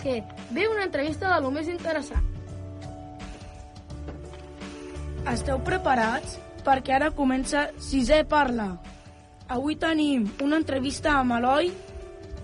perquè 0.00 0.24
ve 0.50 0.68
una 0.68 0.84
entrevista 0.84 1.34
de 1.34 1.40
lo 1.42 1.50
més 1.50 1.68
interessant. 1.68 2.24
Esteu 5.28 5.60
preparats? 5.60 6.38
Perquè 6.64 6.94
ara 6.96 7.10
comença 7.12 7.68
Sisè 7.78 8.24
Parla. 8.24 8.70
Avui 9.48 9.76
tenim 9.76 10.26
una 10.42 10.56
entrevista 10.60 11.18
amb 11.18 11.36
Eloi. 11.36 11.70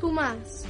Tomàs, 0.01 0.65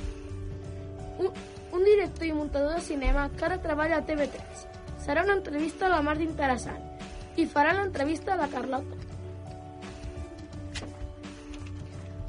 un, 1.19 1.33
un 1.75 1.85
director 1.85 2.29
i 2.29 2.35
muntador 2.37 2.77
de 2.77 2.85
cinema 2.85 3.29
que 3.35 3.45
ara 3.45 3.59
treballa 3.59 3.99
a 3.99 4.07
TV3. 4.07 4.67
Serà 5.03 5.25
una 5.25 5.35
entrevista 5.35 5.87
a 5.87 5.97
la 5.97 6.03
mar 6.03 6.17
d'interessant 6.19 6.83
i 7.37 7.47
farà 7.47 7.75
l'entrevista 7.75 8.35
a 8.35 8.39
la 8.45 8.49
Carlota. 8.53 9.03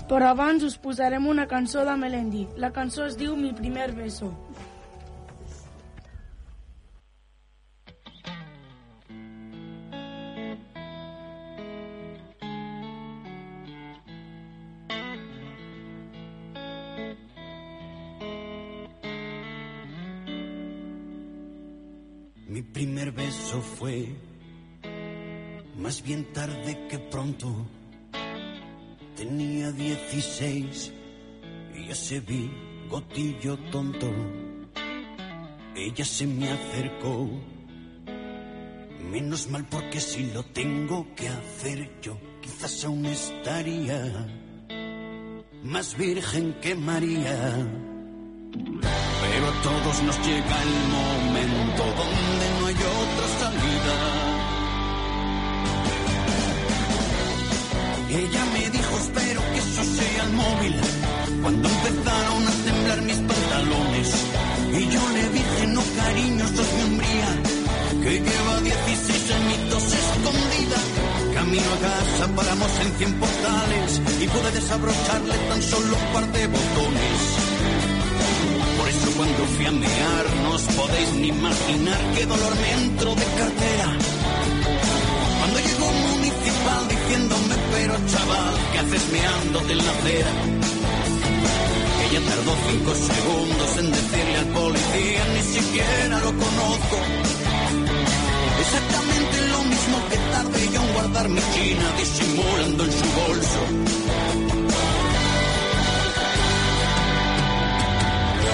Però 0.08 0.32
abans 0.32 0.64
us 0.64 0.78
posarem 0.80 1.28
una 1.28 1.48
cançó 1.52 1.84
de 1.86 1.96
Melendi. 2.00 2.48
La 2.56 2.72
cançó 2.72 3.06
es 3.06 3.18
diu 3.20 3.36
Mi 3.36 3.54
primer 3.54 3.92
beso. 3.94 4.32
Mi 22.58 22.64
primer 22.64 23.12
beso 23.12 23.62
fue 23.62 24.08
más 25.78 26.02
bien 26.02 26.26
tarde 26.34 26.88
que 26.90 26.98
pronto. 26.98 27.68
Tenía 29.16 29.72
16 29.72 30.92
y 31.76 31.92
ese 31.92 32.20
bigotillo 32.20 33.60
tonto. 33.70 34.12
Ella 35.76 36.04
se 36.04 36.26
me 36.26 36.50
acercó. 36.50 37.30
Menos 39.12 39.52
mal 39.52 39.64
porque 39.70 40.00
si 40.00 40.32
lo 40.32 40.42
tengo 40.42 41.14
que 41.16 41.30
hacer 41.30 41.92
yo, 42.02 42.18
quizás 42.42 42.84
aún 42.86 43.06
estaría 43.06 44.26
más 45.62 45.96
virgen 45.96 46.56
que 46.60 46.74
María. 46.74 47.87
Pero 49.38 49.50
a 49.50 49.62
todos 49.62 50.02
nos 50.02 50.18
llega 50.26 50.56
el 50.64 50.76
momento 50.98 51.84
donde 52.02 52.46
no 52.58 52.66
hay 52.66 52.74
otra 52.74 53.28
salida. 53.42 53.96
Ella 58.10 58.46
me 58.54 58.70
dijo, 58.72 58.98
espero 58.98 59.42
que 59.54 59.60
eso 59.60 59.84
sea 59.84 60.24
el 60.24 60.34
móvil. 60.34 60.76
Cuando 61.44 61.70
empezaron 61.70 62.48
a 62.48 62.54
temblar 62.66 63.02
mis 63.04 63.18
pantalones. 63.30 64.10
Y 64.74 64.90
yo 64.90 65.02
le 65.14 65.30
dije, 65.30 65.68
no 65.68 65.84
cariño, 66.02 66.44
esto 66.44 66.62
es 66.64 66.74
mi 66.74 66.82
hombría. 66.82 67.30
Que 68.02 68.14
lleva 68.28 68.62
16 68.62 69.32
añitos 69.38 69.84
escondida. 70.02 70.80
Camino 71.36 71.70
a 71.76 71.80
casa, 71.86 72.36
paramos 72.36 72.72
en 72.82 72.92
100 72.98 73.14
portales. 73.20 74.02
Y 74.20 74.28
pude 74.30 74.52
desabrocharle 74.52 75.38
tan 75.50 75.62
solo 75.62 75.96
un 75.96 76.14
par 76.14 76.26
de 76.32 76.48
botones. 76.48 77.47
Cuando 79.28 79.46
fui 79.58 79.66
a 79.66 79.72
no 79.72 80.52
os 80.56 80.62
podéis 80.62 81.12
ni 81.20 81.28
imaginar 81.28 82.00
qué 82.16 82.26
dolor 82.26 82.54
me 82.62 82.72
entró 82.84 83.14
de 83.14 83.26
cartera. 83.42 83.88
Cuando 85.40 85.60
llegó 85.68 85.86
un 85.86 86.02
municipal 86.12 86.82
diciéndome, 86.88 87.56
pero 87.74 87.94
chaval, 88.08 88.54
¿qué 88.72 88.80
haces 88.80 89.04
meándote 89.12 89.72
en 89.74 89.78
la 89.86 89.92
acera? 89.92 90.32
Ella 92.06 92.22
tardó 92.30 92.52
cinco 92.72 92.92
segundos 92.96 93.70
en 93.82 93.92
decirle 93.92 94.38
al 94.38 94.48
policía, 94.60 95.24
ni 95.36 95.44
siquiera 95.56 96.20
lo 96.20 96.32
conozco. 96.44 96.98
Exactamente 98.64 99.36
lo 99.52 99.62
mismo 99.74 99.98
que 100.10 100.18
tardé 100.32 100.74
yo 100.74 100.82
en 100.82 100.94
guardar 100.94 101.28
mi 101.28 101.42
china 101.54 101.86
disimulando 102.00 102.84
en 102.86 102.92
su 102.92 103.08
bolso. 103.20 104.57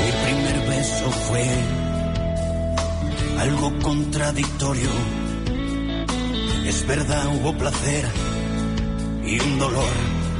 Mi 0.04 0.12
primer 0.12 0.70
beso 0.70 1.12
fue 1.12 1.46
algo 3.40 3.80
contradictorio. 3.80 4.90
Es 6.66 6.86
verdad, 6.86 7.28
hubo 7.36 7.58
placer 7.58 8.06
y 9.26 9.40
un 9.40 9.60
dolor 9.60 9.94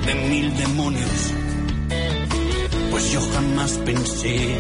de 0.06 0.16
mil 0.16 0.58
demonios. 0.58 1.34
Pues 2.92 3.12
yo 3.12 3.22
jamás 3.34 3.72
pensé 3.86 4.56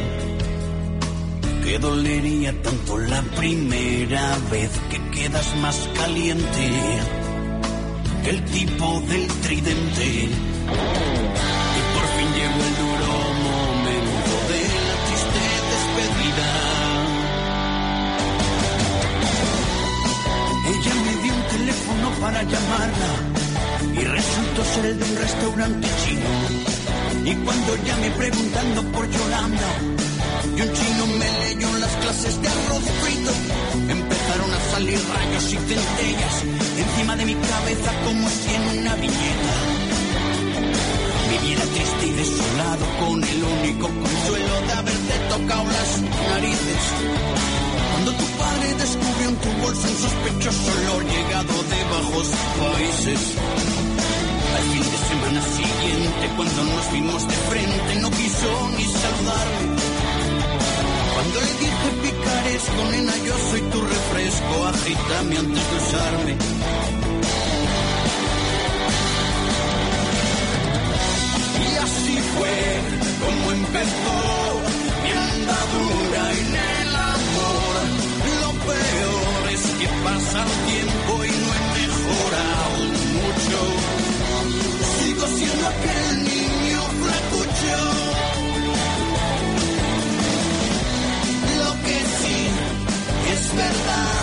que 1.64 1.80
dolería 1.80 2.54
tanto 2.62 2.98
la 2.98 3.22
primera 3.38 4.38
vez 4.52 4.72
que 4.90 5.20
quedas 5.20 5.56
más 5.58 5.90
caliente 5.98 6.70
que 8.24 8.30
el 8.30 8.46
tipo 8.46 9.02
del 9.02 9.28
tridente. 9.28 10.30
Y 23.94 24.04
resultó 24.04 24.66
ser 24.66 24.86
el 24.86 25.00
de 25.00 25.06
un 25.06 25.16
restaurante 25.18 25.88
chino. 26.04 26.30
Y 27.26 27.36
cuando 27.46 27.76
llamé 27.86 28.10
preguntando 28.12 28.82
por 28.92 29.10
Yolanda, 29.10 29.70
y 30.58 30.62
un 30.62 30.74
chino 30.74 31.08
me 31.20 31.30
leyó 31.46 31.78
las 31.78 31.92
clases 31.98 32.42
de 32.42 32.48
arroz 32.48 32.84
frito, 33.02 33.32
empezaron 33.88 34.52
a 34.52 34.60
salir 34.74 35.00
rayos 35.16 35.46
y 35.54 35.58
centellas 35.58 36.36
encima 36.78 37.16
de 37.16 37.26
mi 37.26 37.36
cabeza 37.36 37.92
como 38.04 38.30
si 38.30 38.56
en 38.56 38.80
una 38.80 38.96
viñeta. 38.96 39.56
Viviera 41.30 41.64
triste 41.64 42.08
y 42.08 42.12
desolado 42.12 42.86
con 43.00 43.24
el 43.24 43.44
único 43.44 43.88
consuelo 43.88 44.62
de 44.68 44.74
haberte 44.74 45.14
tocado 45.30 45.66
las 45.66 46.02
narices. 46.30 46.84
Cuando 47.94 48.12
tu 48.12 48.26
padre 48.42 48.74
descubrió 48.74 49.30
en 49.30 49.36
tu 49.38 49.50
bolsa 49.62 49.88
un 49.88 49.98
sospechoso 50.06 50.72
olor 50.78 51.04
llegado 51.06 51.54
de 51.72 51.80
bajos 51.94 52.28
países. 52.60 53.20
Al 54.58 54.64
fin 54.74 54.86
de 54.94 55.00
semana 55.10 55.42
siguiente, 55.58 56.24
cuando 56.36 56.64
nos 56.64 56.92
vimos 56.92 57.28
de 57.28 57.36
frente, 57.50 57.96
no 58.02 58.10
quiso 58.10 58.50
ni 58.78 58.86
saludarme. 59.02 59.66
Cuando 61.14 61.38
le 61.42 61.54
dije 61.62 61.88
picaresco, 62.04 62.82
nena, 62.92 63.16
yo 63.28 63.36
soy 63.50 63.62
tu 63.62 63.80
refresco, 63.82 64.54
agítame 64.74 65.38
antes 65.38 65.64
de 65.70 65.76
usarme. 65.84 66.34
Y 71.64 71.76
así 71.86 72.18
fue 72.36 72.58
como 73.24 73.52
empezó 73.52 74.18
mi 75.04 75.12
andadura 75.12 76.24
en 76.40 76.73
peor 78.68 79.44
es 79.52 79.64
que 79.80 79.88
pasa 80.04 80.40
el 80.44 80.54
tiempo 80.72 81.12
y 81.26 81.32
no 81.42 81.48
he 81.54 81.62
mejorado 81.80 82.78
mucho. 83.18 83.60
Sigo 84.98 85.26
siendo 85.38 85.66
aquel 85.74 86.08
niño 86.32 86.82
flacucho. 87.02 87.78
Lo 91.62 91.72
que 91.86 91.98
sí 92.20 92.40
es 93.34 93.44
verdad 93.56 94.16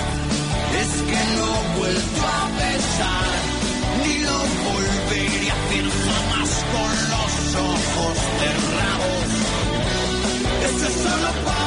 es 0.83 0.91
que 1.11 1.21
no 1.37 1.47
he 1.47 1.79
vuelto 1.79 2.21
a 2.27 2.43
besar 2.61 3.39
ni 4.03 4.15
lo 4.29 4.39
volveré 4.67 5.51
a 5.51 5.55
hacer 5.55 5.87
jamás 6.07 6.51
con 6.75 6.93
los 7.13 7.33
ojos 7.73 8.17
cerrados. 8.41 9.29
Eso 10.67 10.85
es 10.87 10.95
solo 11.05 11.31
para 11.45 11.60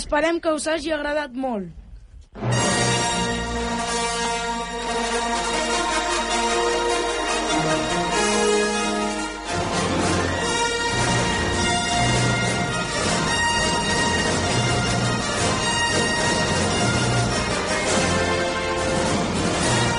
Esperem 0.00 0.38
que 0.40 0.48
us 0.56 0.64
hagi 0.64 0.94
agradat 0.96 1.34
molt. 1.36 1.66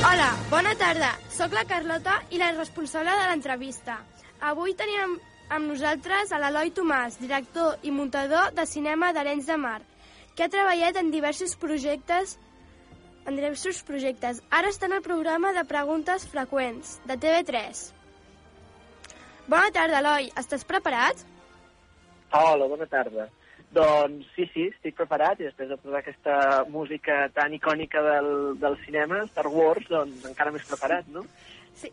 Hola, 0.02 0.32
bona 0.50 0.74
tarda. 0.80 1.12
Soc 1.30 1.54
la 1.54 1.62
Carlota 1.70 2.18
i 2.32 2.42
la 2.42 2.50
responsable 2.58 3.14
de 3.22 3.30
l'entrevista. 3.30 4.00
Avui 4.50 4.74
tenim 4.74 5.14
amb, 5.52 5.70
nosaltres 5.70 6.34
a 6.34 6.42
l'Eloi 6.42 6.74
Tomàs, 6.74 7.22
director 7.22 7.78
i 7.86 7.94
muntador 7.94 8.50
de 8.58 8.66
cinema 8.66 9.14
d'Arenys 9.14 9.54
de 9.54 9.62
Mar, 9.62 9.80
que 10.36 10.46
ha 10.46 10.52
treballat 10.52 10.98
en 11.02 11.12
diversos 11.12 11.58
projectes 11.60 12.38
en 13.26 13.36
diversos 13.38 13.82
projectes. 13.86 14.42
Ara 14.50 14.72
està 14.72 14.88
en 14.90 14.96
el 14.98 15.04
programa 15.06 15.52
de 15.54 15.64
preguntes 15.70 16.26
freqüents, 16.30 16.98
de 17.06 17.18
TV3. 17.22 17.84
Bona 19.52 19.70
tarda, 19.76 20.00
Eloi. 20.00 20.32
Estàs 20.40 20.66
preparat? 20.68 21.22
Hola, 22.32 22.68
bona 22.72 22.88
tarda. 22.90 23.28
Doncs 23.72 24.28
sí, 24.36 24.46
sí, 24.52 24.68
estic 24.74 24.98
preparat 24.98 25.40
i 25.40 25.48
després 25.48 25.70
de 25.72 25.78
tota 25.80 26.02
aquesta 26.02 26.36
música 26.72 27.24
tan 27.36 27.54
icònica 27.56 28.02
del, 28.04 28.32
del 28.60 28.78
cinema, 28.86 29.22
Star 29.32 29.48
Wars, 29.48 29.88
doncs 29.88 30.26
encara 30.28 30.52
més 30.52 30.66
preparat, 30.68 31.08
no? 31.08 31.24
Sí. 31.80 31.92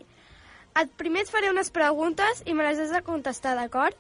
Et, 0.78 0.90
primer 0.98 1.22
et 1.24 1.30
faré 1.30 1.50
unes 1.52 1.70
preguntes 1.74 2.42
i 2.46 2.54
me 2.54 2.66
les 2.66 2.82
has 2.82 2.94
de 2.94 3.02
contestar, 3.06 3.54
d'acord? 3.58 3.94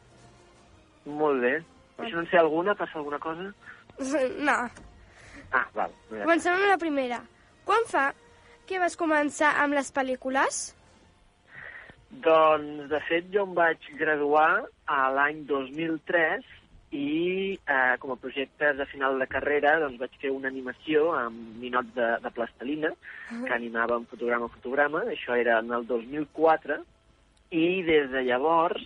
Molt 1.06 1.42
bé. 1.42 1.54
Això 1.98 2.14
no 2.18 2.24
en 2.24 2.30
sé 2.30 2.38
alguna? 2.38 2.74
Passa 2.78 2.98
alguna 2.98 3.18
cosa? 3.22 3.52
No. 4.48 4.58
Ah, 5.50 5.66
val. 5.74 5.92
Mira. 6.10 6.24
Comencem 6.24 6.54
amb 6.54 6.68
la 6.68 6.78
primera. 6.80 7.22
Quan 7.64 7.86
fa 7.88 8.10
que 8.68 8.80
vas 8.82 8.96
començar 9.00 9.54
amb 9.62 9.76
les 9.78 9.88
pel·lícules? 9.96 10.60
Doncs, 12.24 12.86
de 12.90 13.00
fet, 13.08 13.26
jo 13.32 13.44
em 13.48 13.56
vaig 13.56 13.88
graduar 14.00 14.64
a 14.88 15.00
l'any 15.12 15.42
2003 15.48 16.46
i 16.96 17.58
eh, 17.68 17.96
com 18.00 18.12
a 18.14 18.16
projecte 18.16 18.72
de 18.76 18.86
final 18.88 19.18
de 19.20 19.26
carrera 19.28 19.74
doncs 19.82 20.00
vaig 20.00 20.14
fer 20.22 20.30
una 20.32 20.48
animació 20.48 21.10
amb 21.12 21.58
ninots 21.60 21.92
de, 21.96 22.06
de 22.24 22.30
plastelina 22.32 22.94
que 23.28 23.52
animàvem 23.52 24.06
fotograma 24.08 24.48
a 24.48 24.54
fotograma, 24.54 25.02
això 25.12 25.36
era 25.36 25.58
en 25.60 25.74
el 25.76 25.84
2004 25.90 26.78
i 27.52 27.82
des 27.84 28.08
de 28.12 28.24
llavors 28.24 28.84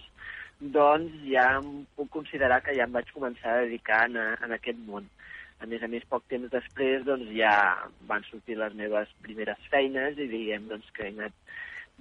doncs 0.70 1.14
ja 1.26 1.48
em 1.58 1.82
puc 1.96 2.10
considerar 2.14 2.60
que 2.62 2.74
ja 2.76 2.86
em 2.86 2.94
vaig 2.94 3.10
començar 3.14 3.56
a 3.56 3.64
dedicar 3.64 4.04
en, 4.06 4.16
en 4.16 4.54
aquest 4.54 4.78
món. 4.86 5.08
A 5.62 5.66
més 5.70 5.82
a 5.82 5.88
més, 5.90 6.06
poc 6.10 6.24
temps 6.30 6.50
després 6.50 7.04
doncs, 7.06 7.28
ja 7.34 7.54
van 8.08 8.24
sortir 8.28 8.56
les 8.58 8.74
meves 8.78 9.10
primeres 9.22 9.58
feines 9.70 10.18
i 10.18 10.26
diguem 10.30 10.66
doncs, 10.70 10.88
que 10.94 11.06
he 11.06 11.12
anat 11.14 11.34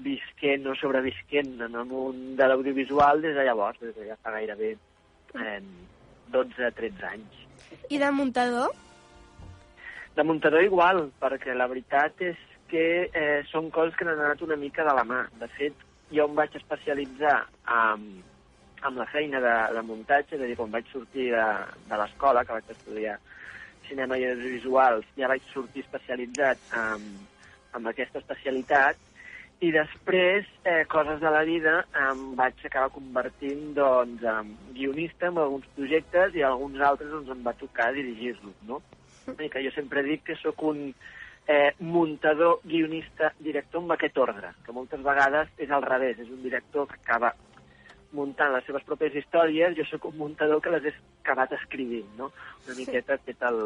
visquent 0.02 0.66
o 0.70 0.76
sobrevisquent 0.78 1.60
en 1.62 1.76
el 1.76 1.90
món 1.90 2.22
de 2.38 2.48
l'audiovisual 2.48 3.22
des 3.22 3.36
de 3.38 3.46
llavors, 3.46 3.82
des 3.82 3.94
de 3.98 4.08
ja 4.08 4.18
fa 4.22 4.34
gairebé 4.38 4.72
eh, 4.74 5.60
12-13 6.34 7.06
anys. 7.12 7.44
I 7.90 8.00
de 8.02 8.10
muntador? 8.12 8.74
De 10.16 10.24
muntador 10.24 10.64
igual, 10.64 11.06
perquè 11.22 11.54
la 11.56 11.70
veritat 11.72 12.22
és 12.26 12.40
que 12.72 12.86
eh, 13.14 13.44
són 13.52 13.70
coses 13.72 13.96
que 13.98 14.08
han 14.08 14.16
anat 14.16 14.42
una 14.42 14.58
mica 14.58 14.86
de 14.88 14.96
la 14.96 15.06
mà. 15.08 15.22
De 15.40 15.48
fet, 15.58 15.86
jo 16.12 16.26
em 16.28 16.36
vaig 16.36 16.56
especialitzar 16.58 17.38
amb, 17.68 18.24
amb 18.88 18.98
la 18.98 19.08
feina 19.12 19.42
de, 19.44 19.54
de 19.76 19.84
muntatge, 19.86 20.36
és 20.36 20.42
a 20.42 20.50
dir, 20.50 20.58
quan 20.60 20.74
vaig 20.74 20.90
sortir 20.92 21.30
de, 21.36 21.46
de 21.90 22.02
l'escola, 22.02 22.44
que 22.46 22.58
vaig 22.58 22.74
estudiar 22.74 23.20
cinema 23.88 24.18
i 24.18 24.26
audiovisuals, 24.30 25.08
ja 25.20 25.30
vaig 25.32 25.46
sortir 25.52 25.84
especialitzat 25.86 26.76
amb, 26.80 27.24
amb 27.78 27.92
aquesta 27.92 28.22
especialitat, 28.22 29.00
i 29.62 29.70
després, 29.70 30.48
eh, 30.66 30.86
coses 30.90 31.20
de 31.22 31.30
la 31.30 31.44
vida, 31.46 31.74
em 32.10 32.22
vaig 32.38 32.64
acabar 32.66 32.90
convertint 32.96 33.76
doncs, 33.78 34.24
en 34.26 34.56
guionista 34.74 35.30
en 35.30 35.38
alguns 35.38 35.68
projectes 35.76 36.34
i 36.34 36.42
alguns 36.42 36.82
altres 36.82 37.12
doncs, 37.14 37.30
em 37.30 37.44
va 37.46 37.54
tocar 37.60 37.92
dirigir-los, 37.94 38.56
no? 38.66 38.82
I 39.38 39.52
que 39.54 39.62
jo 39.62 39.70
sempre 39.76 40.02
dic 40.08 40.24
que 40.32 40.38
sóc 40.40 40.64
un 40.66 40.88
eh, 40.90 41.76
muntador, 41.78 42.58
guionista, 42.66 43.36
director 43.38 43.84
amb 43.84 43.94
aquest 43.94 44.18
ordre, 44.18 44.50
que 44.66 44.74
moltes 44.74 45.06
vegades 45.06 45.54
és 45.62 45.70
al 45.70 45.86
revés, 45.86 46.18
és 46.26 46.34
un 46.34 46.42
director 46.42 46.90
que 46.90 46.98
acaba 46.98 47.36
muntant 48.18 48.54
les 48.56 48.66
seves 48.68 48.84
pròpies 48.88 49.16
històries, 49.22 49.76
jo 49.78 49.86
sóc 49.88 50.10
un 50.12 50.18
muntador 50.20 50.62
que 50.64 50.74
les 50.74 50.90
he 50.90 50.94
acabat 51.24 51.54
escrivint, 51.58 52.08
no? 52.18 52.32
Una 52.66 52.78
miqueta 52.78 53.16
he 53.16 53.26
fet 53.30 53.46
el, 53.50 53.62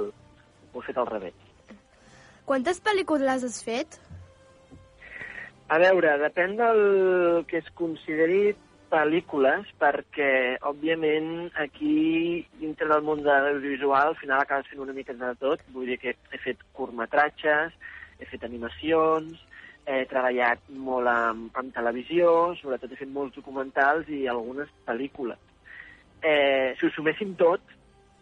ho 0.74 0.82
he 0.82 0.86
fet 0.86 1.00
al 1.02 1.10
revés. 1.10 1.38
Quantes 2.46 2.82
pel·lícules 2.86 3.46
has 3.48 3.62
fet? 3.66 4.00
A 5.74 5.80
veure, 5.82 6.12
depèn 6.22 6.54
del 6.60 6.82
que 7.50 7.58
es 7.58 7.70
consideri 7.74 8.54
pel·lícules, 8.92 9.72
perquè, 9.82 10.30
òbviament, 10.70 11.50
aquí, 11.58 12.46
dintre 12.62 12.88
del 12.92 13.02
món 13.08 13.24
de 13.26 13.34
l'audiovisual, 13.34 14.14
al 14.14 14.20
final 14.20 14.44
acabes 14.44 14.70
fent 14.70 14.84
una 14.84 14.94
mica 14.94 15.16
de 15.18 15.34
tot. 15.42 15.64
Vull 15.74 15.90
dir 15.90 15.98
que 16.04 16.14
he 16.14 16.42
fet 16.44 16.62
curtmetratges, 16.78 17.74
he 18.20 18.30
fet 18.30 18.46
animacions, 18.46 19.42
he 19.86 20.06
treballat 20.10 20.62
molt 20.82 21.10
amb, 21.10 21.50
amb 21.58 21.74
televisió, 21.76 22.30
sobretot 22.60 22.92
he 22.92 23.00
fet 23.00 23.12
molts 23.14 23.36
documentals 23.38 24.10
i 24.10 24.26
algunes 24.32 24.72
pel·lícules. 24.88 25.42
Eh, 26.26 26.74
si 26.80 26.88
ho 26.88 26.94
suméssim 26.96 27.36
tot, 27.38 27.62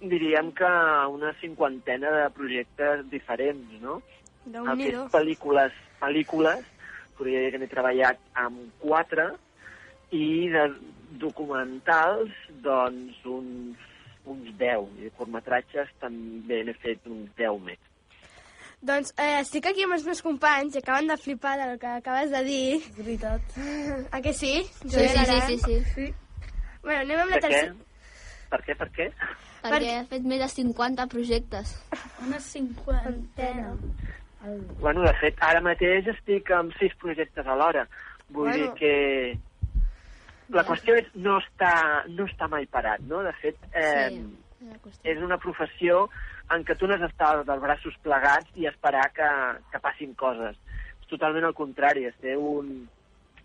diríem 0.04 0.52
que 0.52 0.72
una 1.14 1.32
cinquantena 1.40 2.12
de 2.18 2.28
projectes 2.36 3.06
diferents, 3.12 3.80
no? 3.82 4.02
Déu-n'hi-do. 4.44 5.06
és 5.06 5.14
pel·lícules, 5.14 5.80
pel·lícules, 6.02 6.68
podria 7.16 7.46
dir 7.46 7.54
que 7.54 7.62
n'he 7.62 7.72
treballat 7.72 8.20
amb 8.44 8.68
quatre, 8.84 9.30
i 10.14 10.50
de 10.52 10.68
documentals, 11.22 12.34
doncs, 12.66 13.24
uns, 13.26 13.88
uns 14.26 14.52
10. 14.60 14.92
I 15.00 15.08
de 15.08 15.16
curtmetratges 15.18 15.90
també 16.04 16.62
n'he 16.64 16.76
fet 16.84 17.08
uns 17.08 17.32
10 17.40 17.60
més. 17.66 17.82
Doncs 18.84 19.14
eh, 19.16 19.38
estic 19.40 19.70
aquí 19.70 19.86
amb 19.86 19.96
els 19.96 20.04
meus 20.04 20.20
companys 20.26 20.76
i 20.76 20.82
acaben 20.82 21.08
de 21.08 21.16
flipar 21.18 21.54
del 21.62 21.78
que 21.80 21.88
acabes 21.88 22.32
de 22.34 22.42
dir. 22.44 22.66
És 22.82 22.98
veritat. 22.98 23.56
A 24.12 24.20
que 24.26 24.34
sí? 24.36 24.58
Sí, 24.82 24.90
sí, 24.90 25.26
sí, 25.30 25.40
sí, 25.48 25.58
sí. 25.64 25.78
Sí. 25.94 26.08
Bueno, 26.84 27.00
anem 27.06 27.22
amb 27.24 27.32
la 27.32 27.40
Per 27.40 27.48
què? 27.48 27.62
tercera. 27.62 27.76
Per 28.52 28.60
què, 28.66 28.76
per 28.82 28.90
què? 28.98 29.08
Perquè 29.64 29.94
ha 30.02 30.04
fet 30.12 30.26
més 30.28 30.42
de 30.44 30.50
50 30.52 31.06
projectes. 31.14 31.72
Una 32.28 32.40
cinquantena. 32.44 33.72
Bueno, 34.84 35.06
de 35.08 35.14
fet, 35.22 35.40
ara 35.40 35.62
mateix 35.64 36.10
estic 36.12 36.52
amb 36.52 36.76
sis 36.82 36.92
projectes 37.00 37.48
alhora. 37.48 37.88
Vull 38.28 38.50
Bueno. 38.50 38.58
dir 38.58 38.70
que 38.82 39.40
la 40.50 40.66
qüestió 40.68 40.98
és 41.00 41.08
no 41.16 41.38
estar, 41.40 42.04
no 42.10 42.26
estar 42.28 42.50
mai 42.52 42.66
parat, 42.68 43.00
no? 43.08 43.24
De 43.24 43.32
fet, 43.40 43.56
eh, 43.72 44.10
Sí, 44.12 45.00
és 45.04 45.18
una 45.24 45.38
professió 45.38 46.10
en 46.52 46.66
què 46.68 46.76
tu 46.78 46.88
no 46.88 46.96
has 46.96 47.04
d'estar 47.04 47.36
dels 47.48 47.62
braços 47.64 47.96
plegats 48.04 48.60
i 48.60 48.68
esperar 48.70 49.08
que, 49.16 49.30
que 49.72 49.82
passin 49.84 50.14
coses. 50.20 50.58
És 51.02 51.10
totalment 51.12 51.48
el 51.48 51.56
contrari, 51.58 52.06
és 52.10 52.18
ser 52.22 52.36
un, 52.38 52.74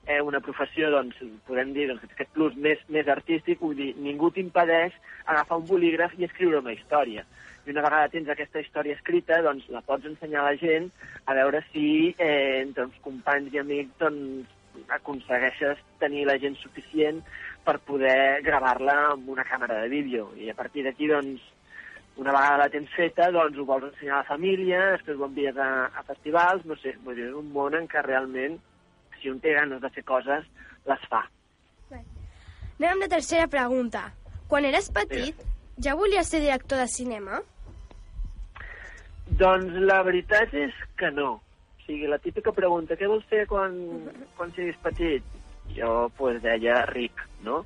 eh, 0.07 0.21
una 0.25 0.41
professió, 0.45 0.91
doncs, 0.91 1.21
podem 1.47 1.73
dir, 1.77 1.89
doncs, 1.91 2.05
aquest 2.09 2.33
plus 2.37 2.57
més, 2.57 2.83
més 2.89 3.09
artístic, 3.09 3.61
vull 3.61 3.77
dir, 3.79 3.93
ningú 4.03 4.33
t'impedeix 4.35 4.97
agafar 5.27 5.61
un 5.61 5.69
bolígraf 5.69 6.17
i 6.19 6.29
escriure 6.29 6.63
una 6.65 6.75
història. 6.75 7.25
I 7.67 7.75
una 7.75 7.85
vegada 7.85 8.09
tens 8.09 8.31
aquesta 8.33 8.63
història 8.65 8.97
escrita, 8.97 9.43
doncs 9.45 9.67
la 9.73 9.83
pots 9.85 10.09
ensenyar 10.09 10.41
a 10.41 10.51
la 10.51 10.61
gent 10.61 10.89
a 11.27 11.35
veure 11.37 11.61
si 11.73 12.15
eh, 12.17 12.63
entre 12.63 12.89
els 12.89 13.03
companys 13.05 13.53
i 13.53 13.61
amics 13.61 13.99
doncs, 14.01 14.55
aconsegueixes 14.95 15.81
tenir 16.01 16.25
la 16.29 16.39
gent 16.39 16.55
suficient 16.57 17.19
per 17.67 17.81
poder 17.85 18.41
gravar-la 18.47 18.95
amb 19.13 19.29
una 19.29 19.45
càmera 19.45 19.83
de 19.83 19.89
vídeo. 19.93 20.31
I 20.39 20.49
a 20.53 20.57
partir 20.57 20.85
d'aquí, 20.87 21.11
doncs, 21.11 21.43
una 22.19 22.33
vegada 22.35 22.59
la 22.65 22.69
tens 22.73 22.91
feta, 22.97 23.31
doncs 23.35 23.59
ho 23.59 23.65
vols 23.67 23.89
ensenyar 23.93 24.17
a 24.17 24.23
la 24.25 24.29
família, 24.29 24.79
després 24.97 25.19
ho 25.21 25.27
envies 25.29 25.59
a, 25.63 25.69
a 25.95 26.03
festivals, 26.09 26.65
no 26.67 26.77
sé, 26.83 26.97
vull 27.05 27.15
dir, 27.15 27.29
és 27.31 27.37
un 27.39 27.53
món 27.55 27.77
en 27.79 27.87
què 27.91 28.03
realment, 28.03 28.59
si 29.21 29.31
un 29.31 29.39
té 29.43 29.55
ganes 29.55 29.83
de 29.83 29.91
fer 29.95 30.03
coses, 30.07 30.47
les 30.91 31.05
fa. 31.11 31.23
Anem 32.79 32.93
amb 32.93 33.03
la 33.03 33.11
tercera 33.11 33.47
pregunta. 33.51 34.05
Quan 34.51 34.67
eres 34.69 34.87
petit, 34.95 35.41
ja 35.83 35.97
volies 35.99 36.29
ser 36.31 36.39
director 36.45 36.79
de 36.79 36.87
cinema? 36.91 37.41
Doncs 39.41 39.75
la 39.83 39.99
veritat 40.07 40.55
és 40.55 40.75
que 40.99 41.11
no. 41.15 41.33
O 41.39 41.87
sigui, 41.87 42.07
la 42.11 42.21
típica 42.23 42.55
pregunta, 42.55 42.97
què 42.97 43.11
vols 43.11 43.27
fer 43.31 43.45
quan, 43.51 43.75
quan 44.39 44.55
siguis 44.55 44.79
petit? 44.85 45.27
Jo, 45.75 46.09
pues, 46.17 46.39
deia 46.43 46.85
ric, 46.89 47.19
no? 47.45 47.65